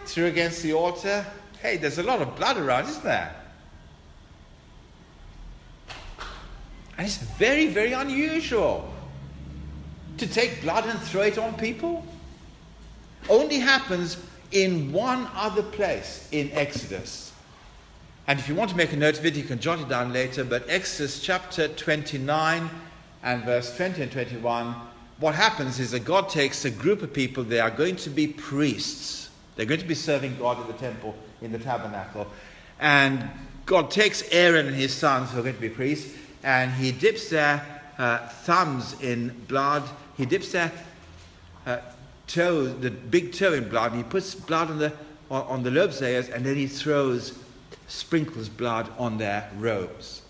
threw 0.05 0.25
against 0.25 0.61
the 0.61 0.73
altar. 0.73 1.25
Hey, 1.61 1.77
there's 1.77 1.99
a 1.99 2.03
lot 2.03 2.21
of 2.21 2.35
blood 2.35 2.57
around, 2.57 2.89
isn't 2.89 3.03
there? 3.05 3.33
And 6.97 7.07
it's 7.07 7.15
very, 7.15 7.67
very 7.67 7.93
unusual 7.93 8.93
to 10.17 10.27
take 10.27 10.61
blood 10.61 10.85
and 10.85 10.99
throw 10.99 11.21
it 11.21 11.37
on 11.37 11.53
people. 11.53 12.05
Only 13.29 13.59
happens 13.59 14.17
in 14.53 14.91
one 14.93 15.27
other 15.35 15.63
place 15.63 16.27
in 16.31 16.51
Exodus. 16.53 17.33
And 18.27 18.39
if 18.39 18.47
you 18.47 18.55
want 18.55 18.69
to 18.69 18.77
make 18.77 18.93
a 18.93 18.95
note 18.95 19.19
of 19.19 19.25
it, 19.25 19.35
you 19.35 19.43
can 19.43 19.59
jot 19.59 19.79
it 19.79 19.89
down 19.89 20.13
later. 20.13 20.45
But 20.45 20.63
Exodus 20.69 21.19
chapter 21.19 21.67
29 21.67 22.69
and 23.23 23.43
verse 23.43 23.75
20 23.75 24.03
and 24.03 24.11
21, 24.11 24.75
what 25.19 25.35
happens 25.35 25.79
is 25.79 25.91
that 25.91 26.05
God 26.05 26.29
takes 26.29 26.63
a 26.63 26.69
group 26.69 27.01
of 27.01 27.13
people, 27.13 27.43
they 27.43 27.59
are 27.59 27.71
going 27.71 27.97
to 27.97 28.09
be 28.09 28.27
priests. 28.27 29.29
They're 29.55 29.65
going 29.65 29.81
to 29.81 29.87
be 29.87 29.95
serving 29.95 30.37
God 30.37 30.61
in 30.61 30.67
the 30.67 30.73
temple, 30.79 31.15
in 31.41 31.51
the 31.51 31.59
tabernacle. 31.59 32.27
And 32.79 33.29
God 33.65 33.91
takes 33.91 34.23
Aaron 34.31 34.67
and 34.67 34.75
his 34.75 34.93
sons, 34.93 35.31
who 35.31 35.39
are 35.39 35.43
going 35.43 35.55
to 35.55 35.61
be 35.61 35.69
priests, 35.69 36.13
and 36.43 36.71
he 36.71 36.91
dips 36.91 37.29
their 37.29 37.81
uh, 37.97 38.27
thumbs 38.27 38.95
in 39.01 39.29
blood. 39.47 39.83
He 40.17 40.25
dips 40.25 40.51
their 40.51 40.71
uh, 41.65 41.77
toe, 42.27 42.65
the 42.65 42.91
big 42.91 43.33
toe 43.33 43.53
in 43.53 43.69
blood, 43.69 43.91
and 43.91 44.03
he 44.03 44.09
puts 44.09 44.35
blood 44.35 44.69
on 44.69 44.79
the, 44.79 44.93
on, 45.29 45.43
on 45.43 45.63
the 45.63 45.71
lobes 45.71 46.01
layers, 46.01 46.29
and 46.29 46.45
then 46.45 46.55
he 46.55 46.67
throws, 46.67 47.37
sprinkles 47.87 48.49
blood 48.49 48.89
on 48.97 49.17
their 49.17 49.49
robes. 49.57 50.21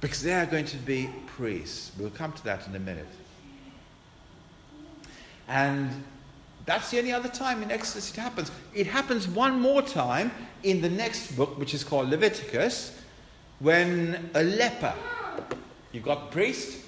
Because 0.00 0.22
they 0.22 0.34
are 0.34 0.46
going 0.46 0.66
to 0.66 0.76
be 0.76 1.08
priests. 1.26 1.92
We'll 1.98 2.10
come 2.10 2.32
to 2.32 2.44
that 2.44 2.66
in 2.66 2.74
a 2.74 2.78
minute. 2.78 3.06
And 5.48 5.90
that's 6.66 6.90
the 6.90 6.98
only 6.98 7.12
other 7.12 7.28
time 7.28 7.62
in 7.62 7.70
Exodus 7.70 8.10
it 8.10 8.16
happens. 8.16 8.50
It 8.74 8.86
happens 8.86 9.28
one 9.28 9.60
more 9.60 9.82
time 9.82 10.32
in 10.64 10.80
the 10.80 10.88
next 10.88 11.32
book, 11.36 11.58
which 11.58 11.72
is 11.74 11.84
called 11.84 12.10
Leviticus, 12.10 13.00
when 13.60 14.30
a 14.34 14.42
leper, 14.42 14.94
you've 15.92 16.04
got 16.04 16.30
priest 16.30 16.82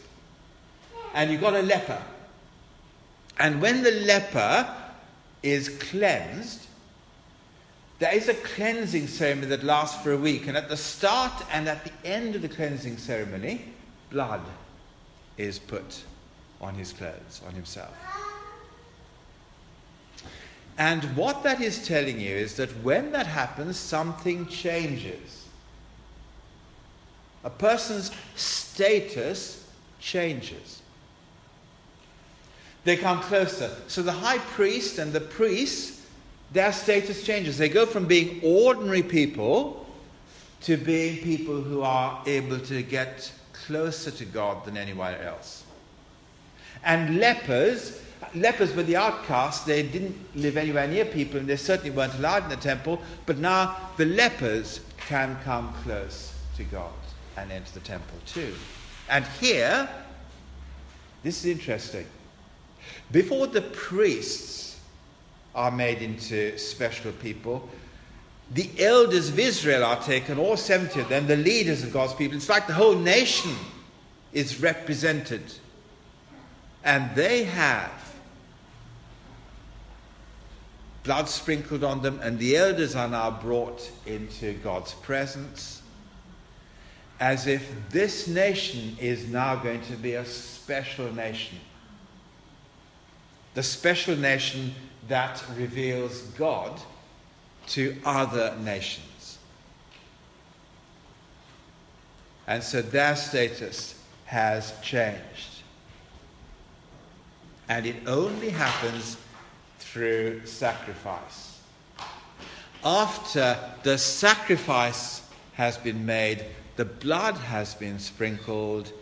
and 1.19 1.33
you've 1.33 1.41
got 1.41 1.57
a 1.57 1.63
leper. 1.63 2.01
And 3.41 3.61
when 3.61 3.83
the 3.83 3.91
leper 3.91 4.73
is 5.43 5.69
cleansed, 5.69 6.65
there 7.99 8.15
is 8.15 8.29
a 8.29 8.35
cleansing 8.35 9.09
ceremony 9.09 9.49
that 9.49 9.65
lasts 9.65 10.01
for 10.01 10.13
a 10.13 10.17
week. 10.17 10.47
And 10.47 10.57
at 10.57 10.69
the 10.69 10.77
start 10.77 11.45
and 11.53 11.69
at 11.69 11.85
the 11.85 11.91
end 12.09 12.37
of 12.37 12.43
the 12.43 12.49
cleansing 12.49 12.99
ceremony, 12.99 13.65
blood 14.11 14.43
is 15.37 15.59
put 15.59 16.05
on 16.61 16.75
his 16.75 16.93
clothes, 16.93 17.41
on 17.45 17.53
himself. 17.53 17.97
And 20.79 21.03
what 21.17 21.43
that 21.43 21.61
is 21.61 21.85
telling 21.85 22.21
you 22.21 22.37
is 22.37 22.55
that 22.55 22.71
when 22.85 23.11
that 23.11 23.27
happens, 23.27 23.77
something 23.77 24.47
changes 24.47 25.47
a 27.43 27.51
person's 27.51 28.11
status 28.37 29.69
changes. 30.01 30.83
They 32.89 32.97
come 32.97 33.21
closer. 33.21 33.71
So 33.87 34.03
the 34.03 34.13
high 34.13 34.39
priest 34.39 34.99
and 34.99 35.13
the 35.13 35.21
priests, 35.21 36.07
their 36.53 36.73
status 36.73 37.23
changes. 37.23 37.59
They 37.59 37.69
go 37.69 37.85
from 37.85 38.07
being 38.07 38.41
ordinary 38.43 39.03
people 39.03 39.87
to 40.63 40.77
being 40.79 41.19
people 41.19 41.61
who 41.61 41.83
are 41.83 42.23
able 42.27 42.59
to 42.61 42.83
get 42.83 43.31
closer 43.53 44.11
to 44.11 44.25
God 44.25 44.65
than 44.65 44.79
anyone 44.79 45.15
else. 45.17 45.65
And 46.83 47.19
lepers, 47.19 48.01
lepers 48.35 48.75
were 48.75 48.85
the 48.85 48.97
outcasts. 48.97 49.65
They 49.65 49.83
didn't 49.83 50.17
live 50.35 50.57
anywhere 50.57 50.89
near 50.89 51.05
people, 51.05 51.39
and 51.39 51.49
they 51.49 51.57
certainly 51.57 51.91
weren't 51.91 52.15
allowed 52.15 52.45
in 52.45 52.49
the 52.49 52.57
temple. 52.57 53.03
But 53.27 53.37
now 53.37 53.77
the 53.99 54.07
lepers 54.07 54.81
can 54.97 55.37
come 55.45 55.75
close 55.85 56.33
to 56.57 56.65
God 56.65 56.93
and 57.37 57.53
enter 57.53 57.73
the 57.73 57.81
temple 57.81 58.17
too. 58.27 58.55
And 59.11 59.27
here, 59.41 59.89
this 61.23 61.45
is 61.45 61.47
interesting. 61.47 62.07
Before 63.11 63.47
the 63.47 63.63
priests 63.63 64.79
are 65.55 65.71
made 65.71 66.03
into 66.03 66.59
special 66.59 67.13
people, 67.13 67.69
the 68.53 68.71
elders 68.79 69.29
of 69.29 69.39
Israel 69.39 69.85
are 69.85 70.01
taken, 70.03 70.39
all 70.39 70.57
70 70.57 71.01
of 71.01 71.09
them, 71.09 71.27
the 71.27 71.37
leaders 71.37 71.83
of 71.83 71.93
God's 71.93 72.15
people. 72.15 72.37
It's 72.37 72.49
like 72.49 72.67
the 72.67 72.75
whole 72.75 72.95
nation 72.95 73.55
is 74.33 74.61
represented. 74.61 75.43
And 76.85 77.15
they 77.15 77.45
have 77.45 77.91
blood 81.03 81.29
sprinkled 81.29 81.85
on 81.85 82.03
them, 82.03 82.21
and 82.23 82.39
the 82.39 82.57
elders 82.57 82.95
are 82.95 83.09
now 83.09 83.31
brought 83.31 83.91
into 84.07 84.53
God's 84.55 84.93
presence 84.95 85.83
as 87.21 87.47
if 87.47 87.73
this 87.91 88.29
nation 88.29 88.97
is 89.01 89.29
now 89.29 89.57
going 89.57 89.81
to 89.83 89.95
be 89.95 90.15
a 90.15 90.25
special 90.25 91.13
nation. 91.13 91.59
The 93.59 93.65
special 93.65 94.15
nation 94.15 94.73
that 95.09 95.43
reveals 95.57 96.23
God 96.39 96.81
to 97.71 97.97
other 98.05 98.57
nations. 98.63 99.37
And 102.47 102.63
so 102.63 102.83
their 102.83 103.17
status 103.17 104.01
has 104.27 104.75
changed. 104.81 105.65
And 107.69 107.85
it 107.85 107.97
only 108.07 108.51
happens 108.51 109.17
through 109.81 110.47
sacrifice. 110.47 111.59
After 112.85 113.59
the 113.83 113.99
sacrifice 113.99 115.23
has 115.55 115.77
been 115.77 116.07
made, 116.07 116.45
the 116.77 116.85
blood 116.85 117.35
has 117.35 117.75
been 117.75 117.99
sprinkled, 117.99 118.93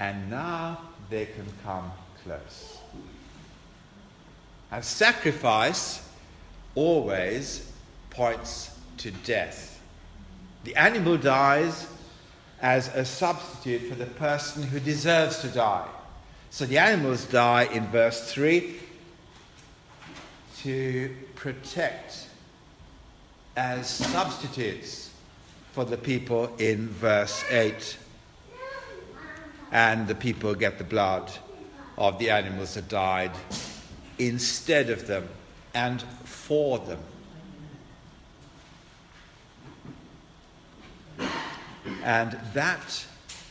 and 0.00 0.28
now 0.28 0.80
they 1.10 1.26
can 1.26 1.46
come 1.62 1.92
close. 2.24 2.69
And 4.72 4.84
sacrifice 4.84 6.06
always 6.74 7.70
points 8.10 8.76
to 8.98 9.10
death. 9.10 9.80
The 10.64 10.76
animal 10.76 11.16
dies 11.16 11.86
as 12.60 12.88
a 12.94 13.04
substitute 13.04 13.88
for 13.88 13.94
the 13.94 14.06
person 14.06 14.62
who 14.62 14.78
deserves 14.78 15.38
to 15.38 15.48
die. 15.48 15.88
So 16.50 16.66
the 16.66 16.78
animals 16.78 17.24
die 17.24 17.64
in 17.64 17.86
verse 17.86 18.32
3 18.32 18.76
to 20.62 21.16
protect 21.34 22.26
as 23.56 23.88
substitutes 23.88 25.10
for 25.72 25.84
the 25.84 25.96
people 25.96 26.54
in 26.58 26.88
verse 26.88 27.42
8. 27.50 27.96
And 29.72 30.06
the 30.06 30.14
people 30.14 30.54
get 30.54 30.78
the 30.78 30.84
blood 30.84 31.30
of 31.96 32.18
the 32.18 32.30
animals 32.30 32.74
that 32.74 32.88
died 32.88 33.32
instead 34.20 34.90
of 34.90 35.06
them 35.06 35.26
and 35.74 36.02
for 36.02 36.78
them. 36.78 37.00
And 42.04 42.38
that 42.54 43.06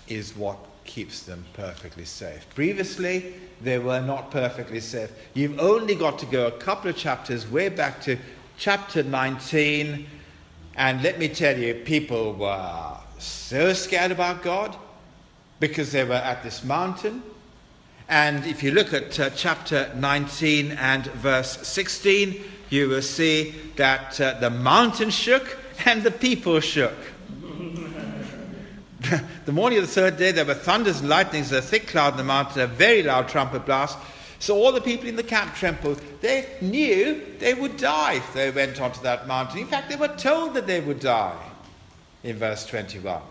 is 0.07 0.35
what 0.35 0.57
keeps 0.85 1.23
them 1.23 1.43
perfectly 1.53 2.05
safe. 2.05 2.45
Previously, 2.55 3.33
they 3.61 3.79
were 3.79 4.01
not 4.01 4.31
perfectly 4.31 4.79
safe. 4.79 5.11
You've 5.33 5.59
only 5.59 5.95
got 5.95 6.19
to 6.19 6.25
go 6.25 6.47
a 6.47 6.51
couple 6.51 6.89
of 6.89 6.95
chapters 6.95 7.49
way 7.49 7.69
back 7.69 8.01
to 8.03 8.17
chapter 8.57 9.03
19, 9.03 10.05
and 10.75 11.03
let 11.03 11.19
me 11.19 11.29
tell 11.29 11.57
you, 11.57 11.73
people 11.75 12.33
were 12.33 12.97
so 13.17 13.73
scared 13.73 14.11
about 14.11 14.43
God 14.43 14.75
because 15.59 15.91
they 15.91 16.03
were 16.03 16.13
at 16.13 16.43
this 16.43 16.63
mountain. 16.63 17.21
And 18.09 18.43
if 18.47 18.63
you 18.63 18.71
look 18.71 18.91
at 18.91 19.19
uh, 19.19 19.29
chapter 19.29 19.91
19 19.95 20.71
and 20.71 21.05
verse 21.05 21.65
16, 21.67 22.43
you 22.71 22.89
will 22.89 23.03
see 23.03 23.53
that 23.75 24.19
uh, 24.19 24.39
the 24.39 24.49
mountain 24.49 25.11
shook 25.11 25.57
and 25.85 26.01
the 26.01 26.09
people 26.09 26.59
shook. 26.59 26.95
the 29.45 29.51
morning 29.51 29.77
of 29.77 29.85
the 29.85 29.91
third 29.91 30.17
day, 30.17 30.31
there 30.31 30.43
were 30.43 30.55
thunders 30.55 31.01
and 31.01 31.09
lightnings, 31.09 31.51
a 31.51 31.61
thick 31.61 31.87
cloud 31.87 32.13
in 32.13 32.17
the 32.17 32.23
mountain, 32.23 32.63
a 32.63 32.67
very 32.67 33.03
loud 33.03 33.29
trumpet 33.29 33.63
blast. 33.67 33.95
So 34.39 34.55
all 34.55 34.71
the 34.71 34.81
people 34.81 35.07
in 35.07 35.15
the 35.15 35.23
camp 35.23 35.53
trembled. 35.53 36.01
They 36.21 36.47
knew 36.61 37.21
they 37.37 37.53
would 37.53 37.77
die 37.77 38.15
if 38.15 38.33
they 38.33 38.49
went 38.49 38.81
onto 38.81 39.01
that 39.03 39.27
mountain. 39.27 39.59
In 39.59 39.67
fact, 39.67 39.87
they 39.87 39.95
were 39.95 40.07
told 40.07 40.55
that 40.55 40.65
they 40.65 40.79
would 40.79 40.99
die 40.99 41.37
in 42.23 42.37
verse 42.37 42.65
21. 42.65 43.21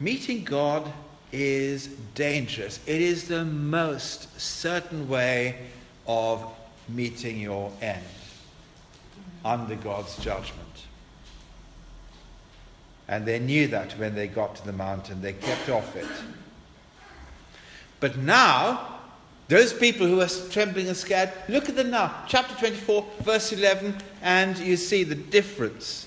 Meeting 0.00 0.44
God 0.44 0.90
is 1.30 1.88
dangerous. 2.14 2.80
It 2.86 3.02
is 3.02 3.28
the 3.28 3.44
most 3.44 4.40
certain 4.40 5.08
way 5.08 5.58
of 6.06 6.44
meeting 6.88 7.38
your 7.38 7.70
end 7.82 8.02
under 9.44 9.76
God's 9.76 10.16
judgment. 10.16 10.66
And 13.08 13.26
they 13.26 13.38
knew 13.38 13.68
that 13.68 13.92
when 13.98 14.14
they 14.14 14.26
got 14.26 14.56
to 14.56 14.64
the 14.64 14.72
mountain, 14.72 15.20
they 15.20 15.34
kept 15.34 15.68
off 15.68 15.94
it. 15.96 16.06
But 17.98 18.16
now, 18.16 19.00
those 19.48 19.72
people 19.72 20.06
who 20.06 20.20
are 20.20 20.28
trembling 20.50 20.88
and 20.88 20.96
scared, 20.96 21.30
look 21.48 21.68
at 21.68 21.76
them 21.76 21.90
now. 21.90 22.24
Chapter 22.26 22.54
24, 22.54 23.06
verse 23.20 23.52
11, 23.52 23.96
and 24.22 24.56
you 24.58 24.76
see 24.76 25.04
the 25.04 25.14
difference. 25.14 26.06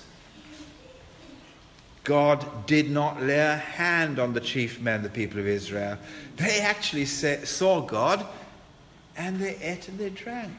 God 2.04 2.66
did 2.66 2.90
not 2.90 3.22
lay 3.22 3.38
a 3.38 3.56
hand 3.56 4.18
on 4.18 4.34
the 4.34 4.40
chief 4.40 4.80
men, 4.80 5.02
the 5.02 5.08
people 5.08 5.40
of 5.40 5.46
Israel. 5.46 5.98
They 6.36 6.60
actually 6.60 7.06
saw 7.06 7.80
God 7.80 8.26
and 9.16 9.38
they 9.40 9.56
ate 9.56 9.88
and 9.88 9.98
they 9.98 10.10
drank. 10.10 10.52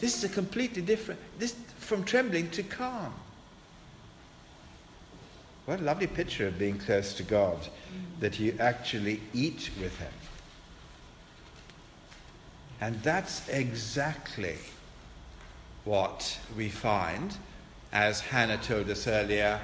This 0.00 0.16
is 0.16 0.24
a 0.24 0.28
completely 0.28 0.82
different, 0.82 1.20
this 1.38 1.54
from 1.78 2.04
trembling 2.04 2.50
to 2.50 2.62
calm. 2.62 3.12
What 5.66 5.80
a 5.80 5.82
lovely 5.82 6.06
picture 6.06 6.46
of 6.46 6.58
being 6.58 6.78
close 6.78 7.14
to 7.14 7.22
God, 7.22 7.58
that 8.20 8.40
you 8.40 8.56
actually 8.58 9.20
eat 9.34 9.70
with 9.80 9.96
Him. 9.98 10.12
And 12.80 13.02
that's 13.02 13.48
exactly 13.48 14.56
what 15.84 16.38
we 16.56 16.68
find, 16.68 17.36
as 17.92 18.20
Hannah 18.20 18.58
told 18.58 18.90
us 18.90 19.06
earlier, 19.06 19.60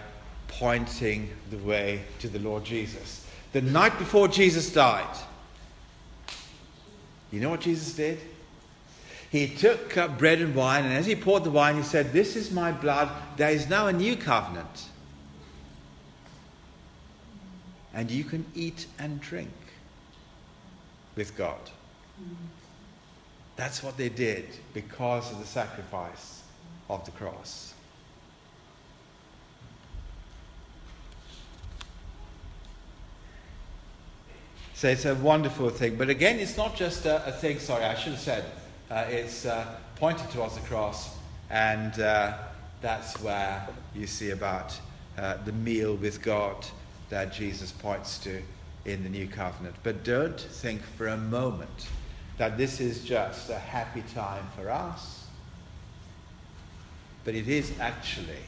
pointing 0.48 1.30
the 1.50 1.58
way 1.58 2.02
to 2.20 2.28
the 2.28 2.38
Lord 2.38 2.64
Jesus. 2.64 3.26
The 3.52 3.62
night 3.62 3.98
before 3.98 4.28
Jesus 4.28 4.72
died, 4.72 5.16
you 7.30 7.40
know 7.40 7.50
what 7.50 7.60
Jesus 7.60 7.94
did? 7.94 8.18
he 9.34 9.48
took 9.48 9.96
up 9.96 10.16
bread 10.16 10.40
and 10.40 10.54
wine, 10.54 10.84
and 10.84 10.94
as 10.94 11.06
he 11.06 11.16
poured 11.16 11.42
the 11.42 11.50
wine, 11.50 11.74
he 11.74 11.82
said, 11.82 12.12
This 12.12 12.36
is 12.36 12.52
my 12.52 12.70
blood. 12.70 13.10
There 13.36 13.50
is 13.50 13.68
now 13.68 13.88
a 13.88 13.92
new 13.92 14.14
covenant. 14.14 14.88
And 17.92 18.12
you 18.12 18.22
can 18.22 18.46
eat 18.54 18.86
and 18.96 19.20
drink 19.20 19.50
with 21.16 21.36
God. 21.36 21.58
That's 23.56 23.82
what 23.82 23.96
they 23.96 24.08
did 24.08 24.46
because 24.72 25.32
of 25.32 25.40
the 25.40 25.46
sacrifice 25.46 26.44
of 26.88 27.04
the 27.04 27.10
cross. 27.10 27.73
So 34.76 34.88
it's 34.88 35.04
a 35.04 35.14
wonderful 35.14 35.70
thing. 35.70 35.94
But 35.94 36.10
again, 36.10 36.40
it's 36.40 36.56
not 36.56 36.74
just 36.74 37.06
a, 37.06 37.24
a 37.26 37.32
thing, 37.32 37.60
sorry, 37.60 37.84
I 37.84 37.94
should 37.94 38.12
have 38.12 38.20
said 38.20 38.44
uh, 38.90 39.04
it's 39.08 39.46
uh, 39.46 39.64
pointed 39.94 40.28
towards 40.30 40.56
the 40.56 40.62
cross, 40.62 41.16
and 41.48 41.98
uh, 42.00 42.36
that's 42.80 43.20
where 43.20 43.68
you 43.94 44.08
see 44.08 44.30
about 44.30 44.78
uh, 45.16 45.36
the 45.44 45.52
meal 45.52 45.94
with 45.94 46.20
God 46.22 46.66
that 47.08 47.32
Jesus 47.32 47.70
points 47.70 48.18
to 48.18 48.42
in 48.84 49.04
the 49.04 49.08
new 49.08 49.28
covenant. 49.28 49.76
But 49.84 50.02
don't 50.02 50.40
think 50.40 50.82
for 50.82 51.06
a 51.06 51.16
moment 51.16 51.88
that 52.36 52.58
this 52.58 52.80
is 52.80 53.04
just 53.04 53.50
a 53.50 53.58
happy 53.58 54.02
time 54.12 54.44
for 54.56 54.70
us, 54.70 55.26
but 57.24 57.36
it 57.36 57.46
is 57.46 57.72
actually 57.78 58.42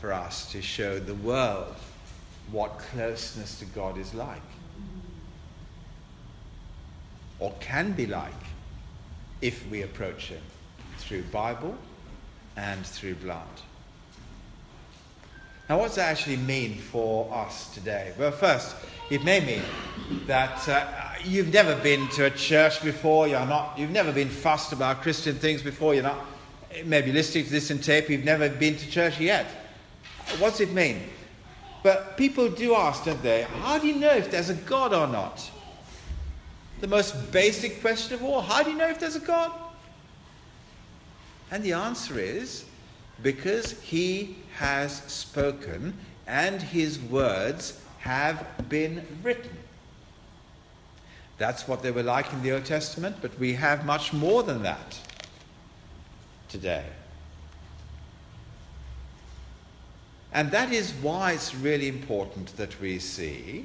for 0.00 0.12
us 0.12 0.52
to 0.52 0.62
show 0.62 1.00
the 1.00 1.14
world 1.16 1.74
what 2.52 2.78
closeness 2.78 3.58
to 3.58 3.64
God 3.64 3.98
is 3.98 4.14
like. 4.14 4.40
Or 7.44 7.52
can 7.60 7.92
be 7.92 8.06
like 8.06 8.32
if 9.42 9.68
we 9.70 9.82
approach 9.82 10.28
Him 10.28 10.40
through 10.96 11.24
Bible 11.24 11.76
and 12.56 12.86
through 12.86 13.16
blood. 13.16 13.60
Now, 15.68 15.76
what 15.78 15.88
does 15.88 15.96
that 15.96 16.10
actually 16.10 16.38
mean 16.38 16.78
for 16.78 17.30
us 17.34 17.74
today? 17.74 18.14
Well, 18.18 18.32
first, 18.32 18.74
it 19.10 19.24
may 19.24 19.44
mean 19.44 19.60
that 20.26 20.66
uh, 20.66 20.86
you've 21.22 21.52
never 21.52 21.76
been 21.82 22.08
to 22.12 22.24
a 22.24 22.30
church 22.30 22.82
before, 22.82 23.28
you're 23.28 23.44
not, 23.44 23.78
you've 23.78 23.90
never 23.90 24.10
been 24.10 24.30
fussed 24.30 24.72
about 24.72 25.02
Christian 25.02 25.34
things 25.34 25.62
before, 25.62 25.92
you're 25.92 26.02
not 26.02 26.24
maybe 26.86 27.12
listening 27.12 27.44
to 27.44 27.50
this 27.50 27.70
in 27.70 27.78
tape, 27.78 28.08
you've 28.08 28.24
never 28.24 28.48
been 28.48 28.74
to 28.76 28.90
church 28.90 29.20
yet. 29.20 29.44
What's 30.38 30.60
it 30.60 30.72
mean? 30.72 31.02
But 31.82 32.16
people 32.16 32.48
do 32.48 32.74
ask, 32.74 33.04
don't 33.04 33.22
they? 33.22 33.42
How 33.42 33.78
do 33.78 33.86
you 33.86 33.96
know 33.96 34.12
if 34.12 34.30
there's 34.30 34.48
a 34.48 34.54
God 34.54 34.94
or 34.94 35.06
not? 35.06 35.50
The 36.84 36.90
most 36.90 37.32
basic 37.32 37.80
question 37.80 38.12
of 38.12 38.22
all 38.22 38.42
how 38.42 38.62
do 38.62 38.70
you 38.70 38.76
know 38.76 38.90
if 38.90 39.00
there's 39.00 39.16
a 39.16 39.20
God? 39.20 39.50
And 41.50 41.64
the 41.64 41.72
answer 41.72 42.18
is 42.18 42.66
because 43.22 43.80
he 43.80 44.36
has 44.56 44.96
spoken 45.04 45.96
and 46.26 46.60
his 46.60 47.00
words 47.00 47.80
have 48.00 48.68
been 48.68 49.02
written. 49.22 49.56
That's 51.38 51.66
what 51.66 51.82
they 51.82 51.90
were 51.90 52.02
like 52.02 52.30
in 52.34 52.42
the 52.42 52.52
Old 52.52 52.66
Testament, 52.66 53.16
but 53.22 53.38
we 53.38 53.54
have 53.54 53.86
much 53.86 54.12
more 54.12 54.42
than 54.42 54.62
that 54.64 55.00
today. 56.50 56.84
And 60.34 60.50
that 60.50 60.70
is 60.70 60.92
why 61.00 61.32
it's 61.32 61.54
really 61.54 61.88
important 61.88 62.54
that 62.58 62.78
we 62.78 62.98
see 62.98 63.64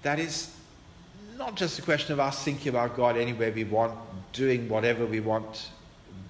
that 0.00 0.18
it's 0.18 0.56
not 1.40 1.54
just 1.54 1.78
a 1.78 1.82
question 1.82 2.12
of 2.12 2.20
us 2.20 2.44
thinking 2.44 2.68
about 2.68 2.94
God 2.94 3.16
any 3.16 3.32
way 3.32 3.50
we 3.50 3.64
want, 3.64 3.98
doing 4.34 4.68
whatever 4.68 5.06
we 5.06 5.20
want 5.20 5.70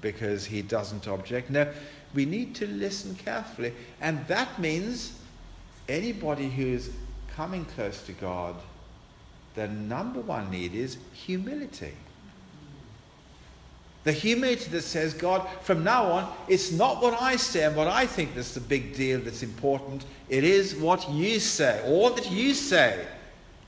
because 0.00 0.46
he 0.46 0.62
doesn't 0.62 1.08
object. 1.08 1.50
No, 1.50 1.66
we 2.14 2.24
need 2.24 2.54
to 2.54 2.66
listen 2.68 3.16
carefully. 3.16 3.72
And 4.00 4.24
that 4.28 4.60
means 4.60 5.18
anybody 5.88 6.48
who's 6.48 6.90
coming 7.34 7.64
close 7.64 8.02
to 8.02 8.12
God, 8.12 8.54
the 9.56 9.66
number 9.66 10.20
one 10.20 10.48
need 10.48 10.74
is 10.74 10.96
humility. 11.12 11.92
The 14.04 14.12
humility 14.12 14.70
that 14.70 14.82
says, 14.82 15.12
God, 15.12 15.46
from 15.62 15.82
now 15.82 16.04
on, 16.04 16.32
it's 16.46 16.70
not 16.70 17.02
what 17.02 17.20
I 17.20 17.34
say 17.34 17.64
and 17.64 17.74
what 17.74 17.88
I 17.88 18.06
think 18.06 18.36
that's 18.36 18.54
the 18.54 18.60
big 18.60 18.94
deal 18.94 19.18
that's 19.18 19.42
important. 19.42 20.06
It 20.28 20.44
is 20.44 20.76
what 20.76 21.10
you 21.10 21.40
say. 21.40 21.82
All 21.84 22.10
that 22.10 22.30
you 22.30 22.54
say 22.54 23.04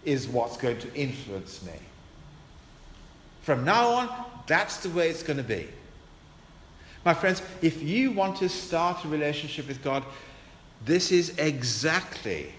is 0.05 0.29
what's 0.29 0.57
going 0.57 0.79
to 0.79 0.95
influence 0.95 1.63
me. 1.65 1.73
From 3.43 3.65
now 3.65 3.89
on, 3.89 4.25
that's 4.47 4.79
the 4.79 4.91
way 4.91 5.09
it's 5.09 5.23
going 5.23 5.37
to 5.37 5.43
be. 5.43 5.69
My 7.05 7.15
friends, 7.15 7.43
if 7.61 7.83
you 7.83 8.13
want 8.13 8.37
to 8.39 8.49
start 8.49 9.05
a 9.05 9.09
relationship 9.09 9.67
with 9.67 9.83
God, 9.83 10.05
this 10.85 11.11
is 11.11 11.37
exactly 11.39 12.53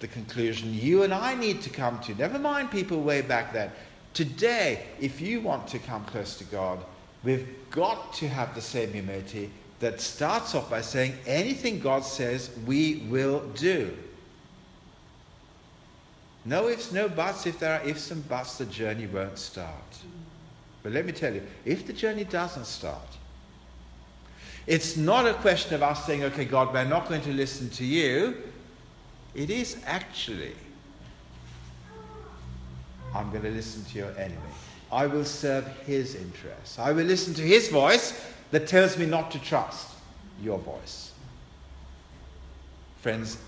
the 0.00 0.08
conclusion 0.08 0.74
you 0.74 1.04
and 1.04 1.14
I 1.14 1.34
need 1.34 1.62
to 1.62 1.70
come 1.70 1.98
to. 2.00 2.14
Never 2.14 2.38
mind 2.38 2.70
people 2.70 3.00
way 3.00 3.22
back 3.22 3.52
then. 3.52 3.70
Today, 4.14 4.84
if 5.00 5.20
you 5.20 5.40
want 5.40 5.66
to 5.68 5.78
come 5.78 6.04
close 6.04 6.36
to 6.36 6.44
God, 6.44 6.80
we've 7.24 7.48
got 7.70 8.12
to 8.14 8.28
have 8.28 8.54
the 8.54 8.60
same 8.60 8.92
humility 8.92 9.50
that 9.80 10.00
starts 10.00 10.54
off 10.54 10.68
by 10.68 10.80
saying 10.82 11.14
anything 11.26 11.78
God 11.78 12.04
says, 12.04 12.50
we 12.66 13.06
will 13.08 13.40
do. 13.54 13.96
No 16.44 16.68
ifs, 16.68 16.92
no 16.92 17.08
buts. 17.08 17.46
If 17.46 17.58
there 17.58 17.80
are 17.80 17.86
ifs 17.86 18.10
and 18.10 18.26
buts, 18.28 18.58
the 18.58 18.66
journey 18.66 19.06
won't 19.06 19.38
start. 19.38 19.70
But 20.82 20.92
let 20.92 21.06
me 21.06 21.12
tell 21.12 21.32
you, 21.32 21.42
if 21.64 21.86
the 21.86 21.92
journey 21.92 22.24
doesn't 22.24 22.66
start, 22.66 22.98
it's 24.66 24.96
not 24.96 25.26
a 25.26 25.34
question 25.34 25.74
of 25.74 25.82
us 25.82 26.04
saying, 26.04 26.24
okay, 26.24 26.44
God, 26.44 26.72
we're 26.72 26.84
not 26.84 27.08
going 27.08 27.22
to 27.22 27.32
listen 27.32 27.70
to 27.70 27.84
you. 27.84 28.36
It 29.34 29.50
is 29.50 29.76
actually, 29.86 30.54
I'm 33.14 33.30
going 33.30 33.42
to 33.42 33.50
listen 33.50 33.84
to 33.84 33.98
your 33.98 34.10
enemy. 34.18 34.38
I 34.90 35.06
will 35.06 35.24
serve 35.24 35.66
his 35.86 36.14
interests. 36.14 36.78
I 36.78 36.92
will 36.92 37.04
listen 37.04 37.34
to 37.34 37.42
his 37.42 37.68
voice 37.68 38.24
that 38.50 38.66
tells 38.66 38.98
me 38.98 39.06
not 39.06 39.30
to 39.30 39.38
trust 39.38 39.88
your 40.42 40.58
voice. 40.58 41.12
Friends, 43.00 43.38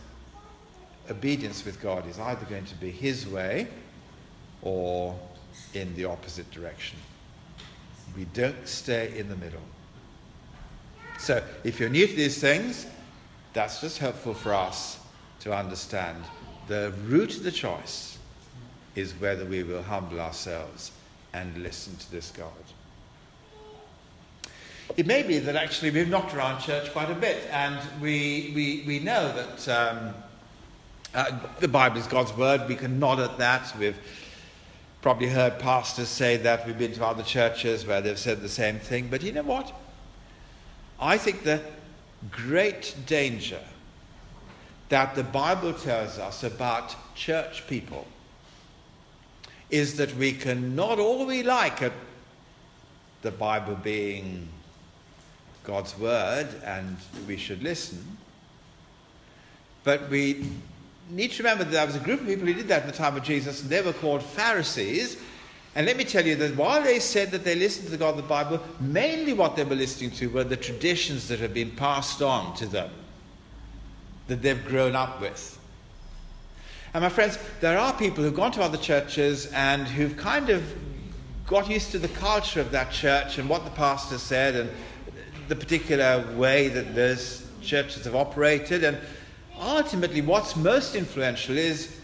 obedience 1.11 1.65
with 1.65 1.81
God 1.81 2.09
is 2.09 2.19
either 2.19 2.45
going 2.47 2.65
to 2.67 2.75
be 2.77 2.91
his 2.91 3.27
way 3.27 3.69
or 4.63 5.19
in 5.75 5.95
the 5.97 6.05
opposite 6.05 6.51
direction. 6.51 6.99
We 8.17 8.25
don't 8.27 8.67
stay 8.67 9.17
in 9.19 9.29
the 9.29 9.37
middle. 9.37 9.61
So, 11.19 11.43
if 11.63 11.79
you're 11.79 11.89
new 11.89 12.07
to 12.07 12.15
these 12.15 12.41
things, 12.41 12.87
that's 13.53 13.81
just 13.81 13.99
helpful 13.99 14.35
for 14.35 14.53
us 14.53 14.99
to 15.41 15.55
understand. 15.55 16.23
The 16.67 16.93
root 17.07 17.37
of 17.37 17.45
the 17.45 17.53
choice 17.53 18.19
is 18.95 19.13
whether 19.21 19.45
we 19.45 19.63
will 19.63 19.83
humble 19.83 20.21
ourselves 20.21 20.93
and 21.33 21.57
listen 21.63 21.97
to 21.97 22.11
this 22.11 22.31
God. 22.31 22.53
It 24.97 25.07
may 25.07 25.23
be 25.23 25.39
that 25.39 25.57
actually 25.57 25.91
we've 25.91 26.09
knocked 26.09 26.35
around 26.35 26.61
church 26.61 26.93
quite 26.93 27.11
a 27.11 27.15
bit, 27.15 27.49
and 27.51 27.81
we, 28.01 28.53
we, 28.55 28.85
we 28.87 28.99
know 29.01 29.33
that 29.35 29.69
um, 29.69 30.15
uh, 31.15 31.39
the 31.61 31.69
Bible 31.69 31.99
is 31.99 32.07
God's 32.07 32.37
word. 32.37 32.69
We 32.69 32.75
can 32.75 32.99
nod 32.99 33.21
at 33.21 33.39
that. 33.39 33.73
We've 33.79 33.99
probably 35.01 35.29
heard 35.29 35.59
pastors 35.59 36.09
say 36.09 36.37
that. 36.39 36.67
We've 36.67 36.79
been 36.79 36.93
to 36.93 37.05
other 37.05 37.23
churches 37.23 37.87
where 37.87 38.01
they've 38.01 38.19
said 38.19 38.41
the 38.41 38.49
same 38.49 38.79
thing. 38.79 39.09
But 39.09 39.23
you 39.23 39.33
know 39.33 39.43
what? 39.43 39.73
I 41.01 41.19
think 41.19 41.45
the 41.45 41.61
great 42.31 42.95
danger 43.07 43.61
that 44.89 45.15
the 45.15 45.25
Bible 45.25 45.73
tells 45.73 46.19
us 46.19 46.43
about 46.43 46.97
church 47.15 47.67
people 47.69 48.07
is 49.71 49.97
that 49.97 50.15
we 50.17 50.33
can 50.33 50.75
not 50.75 50.99
all 50.99 51.27
we 51.27 51.43
like 51.43 51.83
at 51.83 51.93
the 53.23 53.31
Bible 53.31 53.77
being 53.77 54.49
God's 55.65 55.99
word 55.99 56.49
and 56.65 56.97
we 57.27 57.37
should 57.37 57.63
listen, 57.63 58.19
but 59.83 60.09
we 60.11 60.47
need 61.11 61.33
to 61.33 61.43
remember 61.43 61.65
that 61.65 61.71
there 61.71 61.87
was 61.87 61.97
a 61.97 62.01
group 62.01 62.21
of 62.21 62.27
people 62.27 62.47
who 62.47 62.55
did 62.55 62.69
that 62.69 62.83
in 62.83 62.89
the 62.89 62.97
time 62.97 63.17
of 63.17 63.23
Jesus, 63.23 63.63
and 63.63 63.71
they 63.71 63.83
were 63.83 63.93
called 63.93 64.23
Pharisees. 64.23 65.19
And 65.75 65.87
let 65.87 65.97
me 65.97 66.05
tell 66.05 66.25
you 66.25 66.37
that 66.37 66.57
while 66.57 66.83
they 66.83 67.01
said 67.01 67.31
that 67.33 67.45
they 67.45 67.57
listened 67.57 67.87
to 67.87 67.91
the 67.91 67.99
God 67.99 68.11
of 68.11 68.17
the 68.17 68.23
Bible, 68.23 68.61
mainly 68.81 69.33
what 69.33 69.57
they 69.57 69.65
were 69.65 69.75
listening 69.75 70.13
to 70.13 70.29
were 70.29 70.45
the 70.45 70.57
traditions 70.57 71.29
that 71.29 71.41
had 71.41 71.53
been 71.53 71.73
passed 71.73 72.23
on 72.23 72.55
to 72.57 72.67
them, 72.67 72.91
that 74.29 74.41
they've 74.41 74.65
grown 74.67 74.95
up 74.95 75.21
with. 75.21 75.59
And 76.95 77.03
my 77.03 77.09
friends, 77.09 77.39
there 77.61 77.77
are 77.77 77.93
people 77.93 78.23
who've 78.23 78.35
gone 78.35 78.53
to 78.53 78.63
other 78.63 78.79
churches 78.79 79.47
and 79.47 79.89
who've 79.89 80.17
kind 80.17 80.49
of 80.49 80.63
got 81.47 81.69
used 81.69 81.91
to 81.91 81.99
the 81.99 82.09
culture 82.09 82.61
of 82.61 82.71
that 82.71 82.93
church 82.93 83.39
and 83.39 83.49
what 83.49 83.65
the 83.65 83.71
pastor 83.73 84.17
said 84.17 84.55
and 84.55 84.71
the 85.49 85.57
particular 85.57 86.25
way 86.37 86.69
that 86.69 86.95
those 86.95 87.47
churches 87.61 88.05
have 88.05 88.15
operated. 88.15 88.85
And 88.85 88.99
ultimately, 89.61 90.21
what's 90.21 90.57
most 90.57 90.95
influential 90.95 91.57
is 91.57 91.99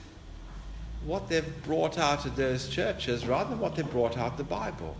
what 1.04 1.28
they've 1.28 1.62
brought 1.64 1.98
out 1.98 2.26
of 2.26 2.36
those 2.36 2.68
churches 2.68 3.26
rather 3.26 3.50
than 3.50 3.58
what 3.58 3.74
they 3.74 3.82
brought 3.82 4.18
out 4.18 4.32
of 4.32 4.36
the 4.36 4.44
Bible. 4.44 4.96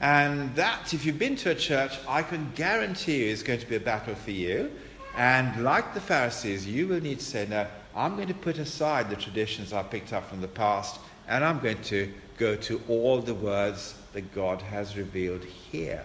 And 0.00 0.54
that, 0.56 0.92
if 0.92 1.06
you've 1.06 1.18
been 1.18 1.36
to 1.36 1.50
a 1.50 1.54
church, 1.54 1.98
I 2.06 2.22
can 2.22 2.52
guarantee 2.54 3.24
you 3.24 3.32
is 3.32 3.42
going 3.42 3.60
to 3.60 3.66
be 3.66 3.76
a 3.76 3.80
battle 3.80 4.14
for 4.14 4.30
you. 4.30 4.70
And 5.16 5.64
like 5.64 5.94
the 5.94 6.00
Pharisees, 6.00 6.66
you 6.66 6.86
will 6.86 7.00
need 7.00 7.20
to 7.20 7.24
say, 7.24 7.46
no, 7.48 7.66
I'm 7.94 8.16
going 8.16 8.28
to 8.28 8.34
put 8.34 8.58
aside 8.58 9.08
the 9.08 9.16
traditions 9.16 9.72
I 9.72 9.82
picked 9.82 10.12
up 10.12 10.28
from 10.28 10.42
the 10.42 10.48
past, 10.48 11.00
and 11.28 11.42
I'm 11.42 11.60
going 11.60 11.80
to 11.84 12.12
go 12.36 12.54
to 12.56 12.82
all 12.88 13.22
the 13.22 13.32
words 13.32 13.94
that 14.12 14.34
God 14.34 14.60
has 14.60 14.98
revealed 14.98 15.44
here. 15.44 16.04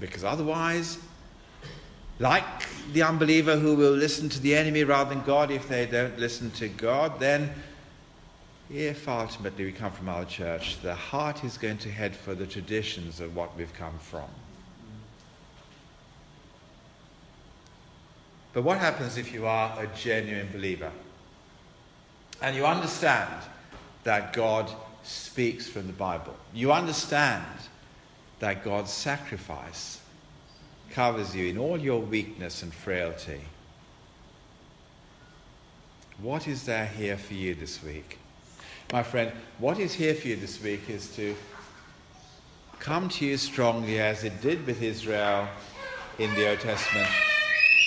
Because 0.00 0.24
otherwise, 0.24 0.98
like 2.18 2.44
the 2.92 3.02
unbeliever 3.02 3.56
who 3.56 3.76
will 3.76 3.92
listen 3.92 4.28
to 4.30 4.40
the 4.40 4.56
enemy 4.56 4.82
rather 4.84 5.14
than 5.14 5.22
God 5.24 5.50
if 5.50 5.68
they 5.68 5.86
don't 5.86 6.18
listen 6.18 6.50
to 6.52 6.68
God, 6.68 7.20
then 7.20 7.52
if 8.70 9.08
ultimately 9.08 9.64
we 9.64 9.72
come 9.72 9.92
from 9.92 10.08
our 10.08 10.24
church, 10.24 10.80
the 10.80 10.94
heart 10.94 11.44
is 11.44 11.58
going 11.58 11.78
to 11.78 11.90
head 11.90 12.16
for 12.16 12.34
the 12.34 12.46
traditions 12.46 13.20
of 13.20 13.36
what 13.36 13.56
we've 13.56 13.74
come 13.74 13.98
from. 13.98 14.28
But 18.52 18.62
what 18.62 18.78
happens 18.78 19.16
if 19.16 19.32
you 19.32 19.46
are 19.46 19.78
a 19.80 19.86
genuine 19.96 20.48
believer 20.52 20.90
and 22.42 22.56
you 22.56 22.66
understand 22.66 23.42
that 24.04 24.32
God 24.32 24.70
speaks 25.02 25.68
from 25.68 25.86
the 25.86 25.92
Bible? 25.92 26.34
You 26.52 26.72
understand 26.72 27.44
that 28.40 28.64
God's 28.64 28.90
sacrifice 28.90 30.00
covers 30.90 31.36
you 31.36 31.46
in 31.46 31.58
all 31.58 31.78
your 31.78 32.00
weakness 32.00 32.62
and 32.62 32.74
frailty. 32.74 33.40
What 36.20 36.48
is 36.48 36.64
there 36.64 36.86
here 36.86 37.16
for 37.16 37.34
you 37.34 37.54
this 37.54 37.82
week? 37.82 38.18
My 38.92 39.02
friend, 39.02 39.30
what 39.58 39.78
is 39.78 39.94
here 39.94 40.14
for 40.14 40.28
you 40.28 40.36
this 40.36 40.60
week 40.62 40.90
is 40.90 41.14
to 41.16 41.36
come 42.80 43.08
to 43.10 43.24
you 43.24 43.36
strongly 43.36 44.00
as 44.00 44.24
it 44.24 44.40
did 44.40 44.66
with 44.66 44.82
Israel 44.82 45.46
in 46.18 46.34
the 46.34 46.50
Old 46.50 46.60
Testament, 46.60 47.08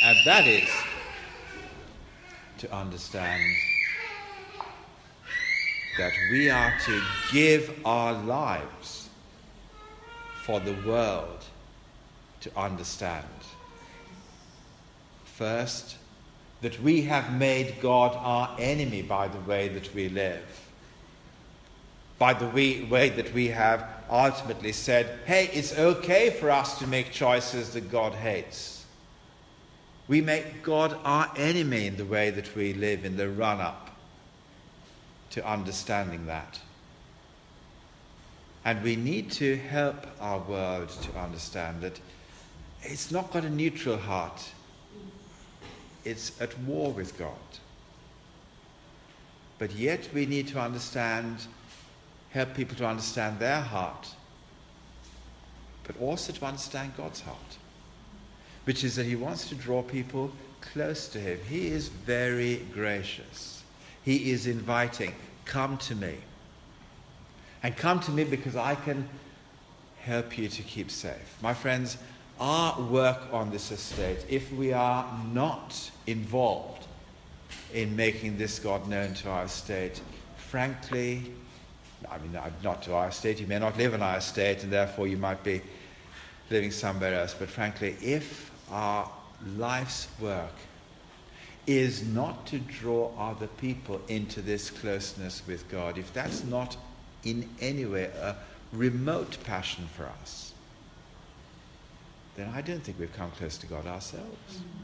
and 0.04 0.18
that 0.26 0.48
is 0.48 0.70
to 2.60 2.74
understand 2.74 3.42
that 5.98 6.13
we 6.32 6.50
are 6.50 6.74
to 6.86 7.02
give 7.32 7.80
our 7.86 8.13
lives 8.13 9.03
for 10.44 10.60
the 10.60 10.76
world 10.86 11.46
to 12.42 12.52
understand. 12.58 13.26
First, 15.24 15.98
that 16.62 16.82
we 16.82 17.02
have 17.04 17.34
made 17.34 17.82
God 17.82 18.16
our 18.16 18.56
enemy 18.60 19.02
by 19.02 19.28
the 19.28 19.40
way 19.40 19.70
that 19.70 19.94
we 19.94 20.10
live, 20.10 20.44
by 22.20 22.34
the 22.34 22.48
way, 22.48 23.10
that 23.10 23.34
we 23.34 23.48
have 23.48 23.86
ultimately 24.10 24.72
said, 24.72 25.20
hey, 25.26 25.50
it's 25.52 25.78
okay 25.78 26.30
for 26.30 26.50
us 26.52 26.80
to 26.80 26.88
make 26.88 27.12
choices 27.12 27.74
that 27.74 27.92
God 27.92 28.14
hates. 28.14 28.86
We 30.08 30.22
make 30.22 30.64
God 30.64 30.98
our 31.04 31.32
enemy 31.36 31.88
in 31.88 31.98
the 31.98 32.06
way 32.06 32.30
that 32.30 32.56
we 32.56 32.74
live 32.74 33.04
in 33.04 33.18
the 33.18 33.30
run 33.30 33.60
up 33.60 33.90
to 35.32 35.46
understanding 35.46 36.26
that. 36.28 36.60
And 38.65 38.82
we 38.82 38.95
need 38.95 39.32
to 39.34 39.58
help 39.58 40.08
our 40.21 40.39
world 40.39 40.89
to 40.89 41.19
understand 41.19 41.82
that 41.82 41.99
it's 42.82 43.12
not 43.12 43.32
got 43.32 43.43
a 43.43 43.49
neutral 43.49 43.97
heart, 43.97 44.41
it's 46.06 46.39
at 46.41 46.58
war 46.60 46.91
with 46.91 47.17
God. 47.17 47.32
But 49.60 49.73
yet 49.73 50.10
we 50.13 50.26
need 50.26 50.47
to 50.49 50.60
understand, 50.60 51.45
help 52.32 52.54
people 52.54 52.76
to 52.78 52.86
understand 52.86 53.39
their 53.39 53.62
heart, 53.62 54.10
but 55.84 55.99
also 55.99 56.34
to 56.34 56.45
understand 56.45 56.93
God's 56.97 57.21
heart, 57.21 57.58
which 58.63 58.84
is 58.84 58.95
that 58.95 59.06
He 59.06 59.15
wants 59.15 59.47
to 59.49 59.56
draw 59.56 59.82
people 59.82 60.32
close 60.62 61.08
to 61.10 61.19
Him. 61.19 61.39
He 61.47 61.67
is 61.67 61.89
very 61.89 62.65
gracious. 62.73 63.63
He 64.04 64.32
is 64.32 64.47
inviting, 64.47 65.13
come 65.45 65.78
to 65.80 65.95
me. 65.95 66.15
And 67.63 67.76
come 67.78 68.02
to 68.02 68.12
me 68.12 68.26
because 68.26 68.56
I 68.58 68.76
can 68.76 69.08
help 70.02 70.38
you 70.38 70.49
to 70.49 70.62
keep 70.63 70.91
safe. 70.91 71.38
My 71.41 71.54
friends, 71.54 71.97
our 72.39 72.82
work 72.82 73.21
on 73.32 73.52
this 73.52 73.71
estate, 73.71 74.26
if 74.30 74.52
we 74.52 74.73
are 74.73 75.10
not 75.32 75.91
involved 76.06 76.86
in 77.73 77.95
making 77.95 78.38
this 78.38 78.60
God 78.60 78.88
known 78.88 79.13
to 79.15 79.30
our 79.30 79.45
estate, 79.45 80.02
frankly, 80.36 81.32
I 82.12 82.17
mean, 82.17 82.38
not 82.62 82.84
to 82.84 82.93
our 82.93 83.08
estate, 83.08 83.39
you 83.39 83.47
may 83.47 83.60
not 83.60 83.78
live 83.78 83.93
in 83.93 84.02
our 84.02 84.17
estate, 84.17 84.63
and 84.63 84.73
therefore 84.73 85.08
you 85.08 85.17
might 85.17 85.41
be 85.41 85.62
living 86.49 86.71
somewhere 86.71 87.13
else, 87.13 87.34
but 87.34 87.49
frankly, 87.49 87.95
if 88.02 88.52
our 88.69 89.10
life's 89.56 90.08
work 90.19 90.54
is 91.65 92.06
not 92.08 92.45
to 92.47 92.60
draw 92.60 93.10
other 93.17 93.47
people 93.47 94.02
into 94.10 94.41
this 94.41 94.69
closeness 94.69 95.41
with 95.47 95.69
God, 95.69 95.97
if 95.97 96.12
that's 96.13 96.43
not 96.43 96.76
in 97.24 97.50
any 97.62 97.86
way 97.86 98.06
a 98.06 98.36
remote 98.72 99.38
passion 99.44 99.88
for 99.96 100.06
us, 100.22 100.54
then 102.36 102.52
I 102.54 102.62
don't 102.62 102.84
think 102.84 103.00
we've 103.00 103.14
come 103.14 103.32
close 103.32 103.58
to 103.58 103.68
God 103.68 103.86
ourselves. 103.86 104.52
Mm-hmm. 104.52 104.80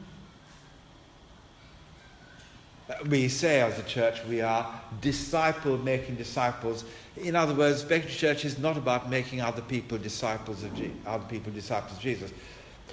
We 3.09 3.29
say 3.29 3.61
as 3.61 3.77
a 3.77 3.83
church 3.83 4.25
we 4.25 4.41
are 4.41 4.81
disciple 4.99 5.77
making 5.77 6.15
disciples. 6.15 6.85
In 7.17 7.35
other 7.35 7.53
words, 7.53 7.83
Victory 7.83 8.11
Church 8.11 8.45
is 8.45 8.57
not 8.57 8.77
about 8.77 9.09
making 9.09 9.41
other 9.41 9.61
people 9.61 9.99
disciples 9.99 10.63
of 10.63 10.73
Je- 10.75 10.91
other 11.05 11.25
people 11.25 11.51
disciples 11.51 11.93
of 11.93 11.99
Jesus. 11.99 12.31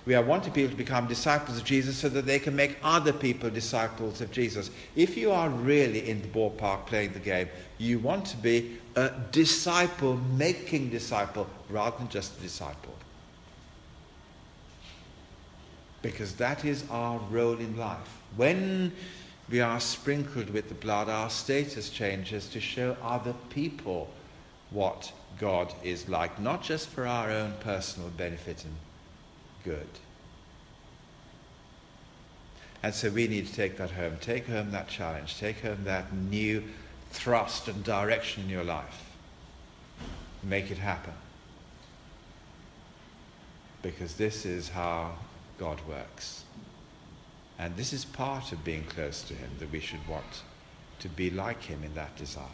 We 0.04 0.14
are 0.14 0.22
wanting 0.22 0.52
people 0.52 0.70
to 0.70 0.76
become 0.76 1.08
disciples 1.08 1.58
of 1.58 1.64
Jesus 1.64 1.96
so 1.96 2.08
that 2.10 2.26
they 2.26 2.38
can 2.38 2.54
make 2.54 2.76
other 2.82 3.12
people 3.12 3.50
disciples 3.50 4.20
of 4.20 4.30
Jesus. 4.30 4.70
If 4.94 5.16
you 5.16 5.32
are 5.32 5.48
really 5.48 6.08
in 6.08 6.22
the 6.22 6.28
ballpark 6.28 6.86
playing 6.86 7.12
the 7.12 7.18
game, 7.18 7.48
you 7.78 7.98
want 7.98 8.26
to 8.26 8.36
be 8.36 8.78
a 8.94 9.10
disciple 9.32 10.16
making 10.36 10.90
disciple 10.90 11.48
rather 11.70 11.98
than 11.98 12.08
just 12.08 12.38
a 12.38 12.42
disciple. 12.42 12.94
Because 16.02 16.34
that 16.34 16.64
is 16.64 16.84
our 16.90 17.18
role 17.30 17.58
in 17.58 17.76
life. 17.76 18.20
When 18.36 18.92
we 19.50 19.60
are 19.60 19.80
sprinkled 19.80 20.50
with 20.50 20.68
the 20.68 20.74
blood, 20.74 21.08
our 21.08 21.30
status 21.30 21.90
changes 21.90 22.48
to 22.50 22.60
show 22.60 22.96
other 23.02 23.34
people 23.50 24.08
what 24.70 25.12
God 25.38 25.72
is 25.82 26.08
like, 26.08 26.38
not 26.40 26.62
just 26.62 26.88
for 26.88 27.06
our 27.06 27.30
own 27.30 27.54
personal 27.60 28.08
benefit 28.10 28.64
and 28.64 28.74
good. 29.66 29.88
And 32.82 32.94
so 32.94 33.10
we 33.10 33.26
need 33.26 33.46
to 33.48 33.52
take 33.52 33.76
that 33.78 33.90
home. 33.90 34.16
Take 34.20 34.46
home 34.46 34.70
that 34.70 34.88
challenge. 34.88 35.38
Take 35.38 35.60
home 35.60 35.82
that 35.84 36.12
new 36.12 36.62
thrust 37.10 37.66
and 37.66 37.82
direction 37.82 38.44
in 38.44 38.48
your 38.48 38.64
life. 38.64 39.04
Make 40.42 40.70
it 40.70 40.78
happen. 40.78 41.14
Because 43.82 44.14
this 44.14 44.46
is 44.46 44.68
how 44.68 45.16
God 45.58 45.80
works. 45.88 46.44
And 47.58 47.76
this 47.76 47.92
is 47.92 48.04
part 48.04 48.52
of 48.52 48.62
being 48.64 48.84
close 48.84 49.22
to 49.22 49.34
Him, 49.34 49.50
that 49.58 49.72
we 49.72 49.80
should 49.80 50.06
want 50.06 50.42
to 51.00 51.08
be 51.08 51.30
like 51.30 51.62
Him 51.62 51.82
in 51.82 51.94
that 51.94 52.14
desire. 52.16 52.44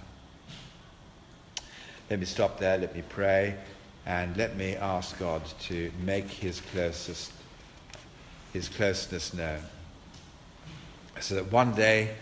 Let 2.09 2.21
me 2.21 2.27
stop 2.27 2.59
there, 2.59 2.79
let 2.79 2.95
me 2.95 3.03
pray, 3.09 3.57
and 4.07 4.37
let 4.37 4.57
me 4.57 4.75
ask 4.77 5.19
God 5.19 5.43
to 5.63 5.93
make 6.05 6.29
His 6.29 6.61
closest, 6.61 7.33
His 8.53 8.69
closeness 8.69 9.33
known. 9.33 9.61
So 11.21 11.37
that 11.37 11.53
one 11.53 11.75
day, 11.75 12.15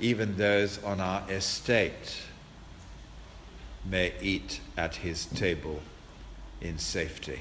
even 0.00 0.36
those 0.36 0.82
on 0.84 1.00
our 1.00 1.22
estate 1.30 2.22
may 3.84 4.12
eat 4.22 4.60
at 4.76 4.94
His 4.96 5.26
table 5.26 5.80
in 6.60 6.78
safety. 6.78 7.40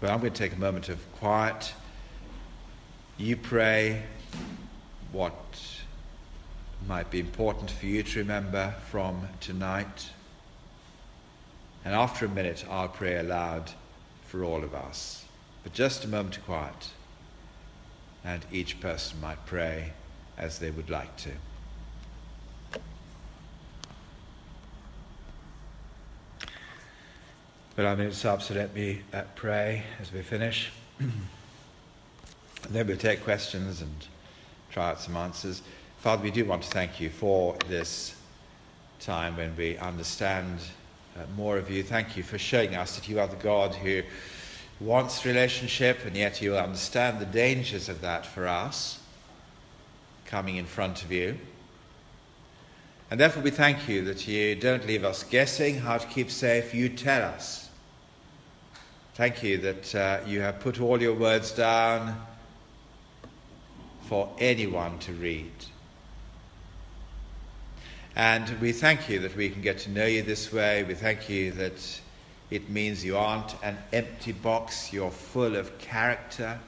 But 0.00 0.10
I'm 0.10 0.20
going 0.20 0.32
to 0.32 0.38
take 0.38 0.52
a 0.52 0.60
moment 0.60 0.88
of 0.88 1.00
quiet. 1.14 1.72
You 3.16 3.36
pray 3.36 4.02
what 5.10 5.34
might 6.86 7.10
be 7.10 7.18
important 7.18 7.70
for 7.70 7.86
you 7.86 8.02
to 8.02 8.18
remember 8.18 8.74
from 8.90 9.26
tonight. 9.40 10.10
And 11.86 11.94
after 11.94 12.26
a 12.26 12.28
minute, 12.28 12.64
I'll 12.68 12.88
pray 12.88 13.16
aloud 13.16 13.70
for 14.26 14.42
all 14.42 14.64
of 14.64 14.74
us. 14.74 15.24
But 15.62 15.72
just 15.72 16.04
a 16.04 16.08
moment 16.08 16.36
of 16.36 16.44
quiet. 16.44 16.90
And 18.24 18.44
each 18.50 18.80
person 18.80 19.20
might 19.20 19.46
pray 19.46 19.92
as 20.36 20.58
they 20.58 20.72
would 20.72 20.90
like 20.90 21.16
to. 21.18 21.30
But 27.76 27.86
I'm 27.86 27.98
minutes 27.98 28.24
up, 28.24 28.42
so 28.42 28.54
let 28.54 28.74
me 28.74 29.02
uh, 29.14 29.22
pray 29.36 29.84
as 30.00 30.12
we 30.12 30.22
finish. 30.22 30.72
and 30.98 31.12
then 32.68 32.88
we'll 32.88 32.96
take 32.96 33.22
questions 33.22 33.80
and 33.80 33.94
try 34.72 34.90
out 34.90 35.00
some 35.00 35.16
answers. 35.16 35.62
Father, 35.98 36.24
we 36.24 36.32
do 36.32 36.44
want 36.46 36.64
to 36.64 36.68
thank 36.68 37.00
you 37.00 37.10
for 37.10 37.56
this 37.68 38.16
time 38.98 39.36
when 39.36 39.54
we 39.54 39.78
understand 39.78 40.58
more 41.36 41.58
of 41.58 41.70
you. 41.70 41.82
Thank 41.82 42.16
you 42.16 42.22
for 42.22 42.38
showing 42.38 42.74
us 42.74 42.96
that 42.96 43.08
you 43.08 43.20
are 43.20 43.26
the 43.26 43.36
God 43.36 43.74
who 43.74 44.02
wants 44.80 45.24
relationship, 45.24 46.04
and 46.04 46.16
yet 46.16 46.42
you 46.42 46.56
understand 46.56 47.18
the 47.18 47.26
dangers 47.26 47.88
of 47.88 48.00
that 48.02 48.26
for 48.26 48.46
us 48.46 49.00
coming 50.26 50.56
in 50.56 50.66
front 50.66 51.02
of 51.02 51.12
you. 51.12 51.38
And 53.10 53.20
therefore, 53.20 53.42
we 53.42 53.50
thank 53.50 53.88
you 53.88 54.04
that 54.06 54.26
you 54.26 54.56
don't 54.56 54.84
leave 54.86 55.04
us 55.04 55.22
guessing 55.22 55.78
how 55.78 55.98
to 55.98 56.06
keep 56.08 56.30
safe. 56.30 56.74
You 56.74 56.88
tell 56.88 57.22
us. 57.22 57.70
Thank 59.14 59.42
you 59.42 59.58
that 59.58 59.94
uh, 59.94 60.20
you 60.26 60.40
have 60.40 60.60
put 60.60 60.80
all 60.80 61.00
your 61.00 61.14
words 61.14 61.52
down 61.52 62.20
for 64.08 64.28
anyone 64.38 64.98
to 65.00 65.12
read. 65.12 65.52
And 68.16 68.48
we 68.60 68.72
thank 68.72 69.10
you 69.10 69.20
that 69.20 69.36
we 69.36 69.50
can 69.50 69.60
get 69.60 69.76
to 69.80 69.90
know 69.90 70.06
you 70.06 70.22
this 70.22 70.50
way. 70.50 70.82
We 70.84 70.94
thank 70.94 71.28
you 71.28 71.52
that 71.52 72.00
it 72.50 72.70
means 72.70 73.04
you 73.04 73.18
aren't 73.18 73.54
an 73.62 73.76
empty 73.92 74.32
box, 74.32 74.90
you're 74.90 75.10
full 75.10 75.54
of 75.54 75.76
character. 75.78 76.58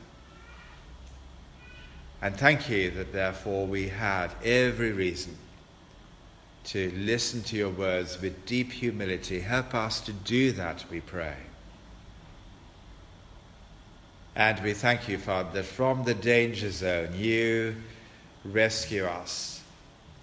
And 2.21 2.37
thank 2.37 2.69
you 2.69 2.91
that 2.91 3.15
therefore 3.15 3.67
we 3.67 3.89
have 3.89 4.37
every 4.45 4.93
reason 4.93 5.37
to 6.65 6.93
listen 6.95 7.43
to 7.45 7.57
your 7.57 7.71
words 7.71 8.21
with 8.21 8.45
deep 8.45 8.71
humility. 8.71 9.41
Help 9.41 9.75
us 9.75 10.03
to 10.03 10.13
do 10.13 10.53
that, 10.53 10.85
we 10.91 11.01
pray. 11.01 11.37
And 14.37 14.63
we 14.63 14.75
thank 14.75 15.09
you, 15.09 15.17
Father, 15.17 15.49
that 15.55 15.65
from 15.65 16.05
the 16.05 16.15
danger 16.15 16.71
zone 16.71 17.15
you 17.17 17.77
rescue 18.45 19.07
us 19.07 19.58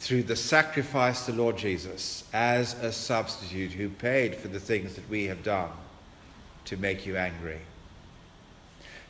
through 0.05 0.21
the 0.21 0.35
sacrifice 0.35 1.27
of 1.27 1.35
the 1.35 1.41
Lord 1.41 1.57
Jesus 1.57 2.25
as 2.31 2.75
a 2.75 2.91
substitute 2.91 3.71
who 3.71 3.89
paid 3.89 4.35
for 4.35 4.49
the 4.49 4.59
things 4.59 4.93
that 4.93 5.09
we 5.09 5.23
have 5.23 5.41
done 5.41 5.71
to 6.65 6.77
make 6.77 7.07
you 7.07 7.17
angry. 7.17 7.57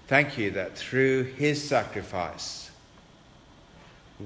Thank 0.08 0.38
you 0.38 0.52
that 0.52 0.78
through 0.78 1.24
his 1.24 1.62
sacrifice 1.62 2.72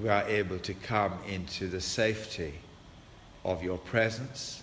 we 0.00 0.08
are 0.08 0.22
able 0.28 0.60
to 0.60 0.72
come 0.74 1.14
into 1.26 1.66
the 1.66 1.80
safety 1.80 2.54
of 3.44 3.64
your 3.64 3.78
presence, 3.78 4.62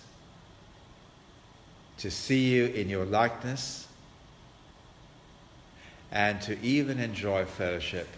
to 1.98 2.10
see 2.10 2.54
you 2.54 2.68
in 2.68 2.88
your 2.88 3.04
likeness 3.04 3.86
and 6.10 6.40
to 6.40 6.58
even 6.62 7.00
enjoy 7.00 7.44
fellowship 7.44 8.08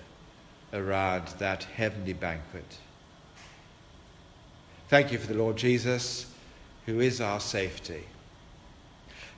around 0.72 1.26
that 1.40 1.64
heavenly 1.64 2.12
banquet. 2.12 2.78
Thank 4.90 5.12
you 5.12 5.18
for 5.18 5.32
the 5.32 5.38
Lord 5.38 5.56
Jesus, 5.56 6.26
who 6.84 6.98
is 6.98 7.20
our 7.20 7.38
safety. 7.38 8.02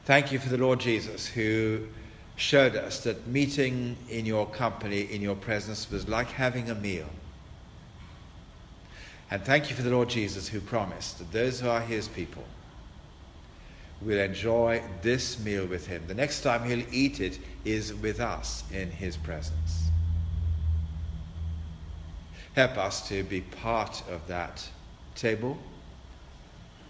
Thank 0.06 0.32
you 0.32 0.38
for 0.38 0.48
the 0.48 0.56
Lord 0.56 0.80
Jesus, 0.80 1.26
who 1.26 1.88
showed 2.36 2.74
us 2.74 3.04
that 3.04 3.26
meeting 3.26 3.98
in 4.08 4.24
your 4.24 4.46
company, 4.46 5.02
in 5.12 5.20
your 5.20 5.34
presence, 5.34 5.90
was 5.90 6.08
like 6.08 6.28
having 6.28 6.70
a 6.70 6.74
meal. 6.74 7.10
And 9.30 9.44
thank 9.44 9.68
you 9.68 9.76
for 9.76 9.82
the 9.82 9.90
Lord 9.90 10.08
Jesus, 10.08 10.48
who 10.48 10.58
promised 10.58 11.18
that 11.18 11.30
those 11.32 11.60
who 11.60 11.68
are 11.68 11.82
his 11.82 12.08
people 12.08 12.44
will 14.00 14.20
enjoy 14.20 14.82
this 15.02 15.38
meal 15.38 15.66
with 15.66 15.86
him. 15.86 16.02
The 16.06 16.14
next 16.14 16.40
time 16.40 16.64
he'll 16.64 16.94
eat 16.94 17.20
it 17.20 17.38
is 17.66 17.92
with 17.92 18.20
us 18.20 18.64
in 18.72 18.90
his 18.90 19.18
presence. 19.18 19.90
Help 22.54 22.78
us 22.78 23.06
to 23.10 23.22
be 23.24 23.42
part 23.42 24.02
of 24.08 24.26
that 24.28 24.66
table 25.14 25.58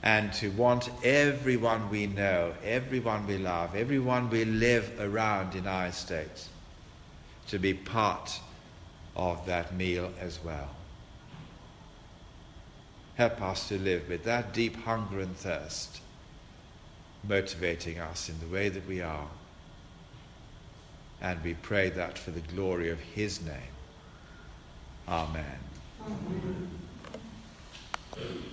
and 0.02 0.32
to 0.32 0.50
want 0.50 0.90
everyone 1.04 1.88
we 1.90 2.06
know, 2.06 2.52
everyone 2.64 3.26
we 3.26 3.38
love, 3.38 3.74
everyone 3.74 4.28
we 4.30 4.44
live 4.44 4.90
around 5.00 5.54
in 5.54 5.66
our 5.66 5.86
estates 5.86 6.48
to 7.48 7.58
be 7.58 7.72
part 7.74 8.40
of 9.14 9.44
that 9.46 9.74
meal 9.74 10.10
as 10.20 10.42
well. 10.42 10.70
Help 13.16 13.40
us 13.42 13.68
to 13.68 13.78
live 13.78 14.08
with 14.08 14.24
that 14.24 14.52
deep 14.52 14.76
hunger 14.76 15.20
and 15.20 15.36
thirst 15.36 16.00
motivating 17.22 17.98
us 17.98 18.28
in 18.28 18.38
the 18.40 18.52
way 18.52 18.68
that 18.68 18.86
we 18.88 19.00
are. 19.00 19.28
And 21.20 21.42
we 21.44 21.54
pray 21.54 21.90
that 21.90 22.18
for 22.18 22.32
the 22.32 22.40
glory 22.40 22.90
of 22.90 22.98
His 22.98 23.40
name. 23.40 23.54
Amen. 25.06 25.58
Amen. 26.04 26.70
Thank 28.12 28.44
you. 28.44 28.51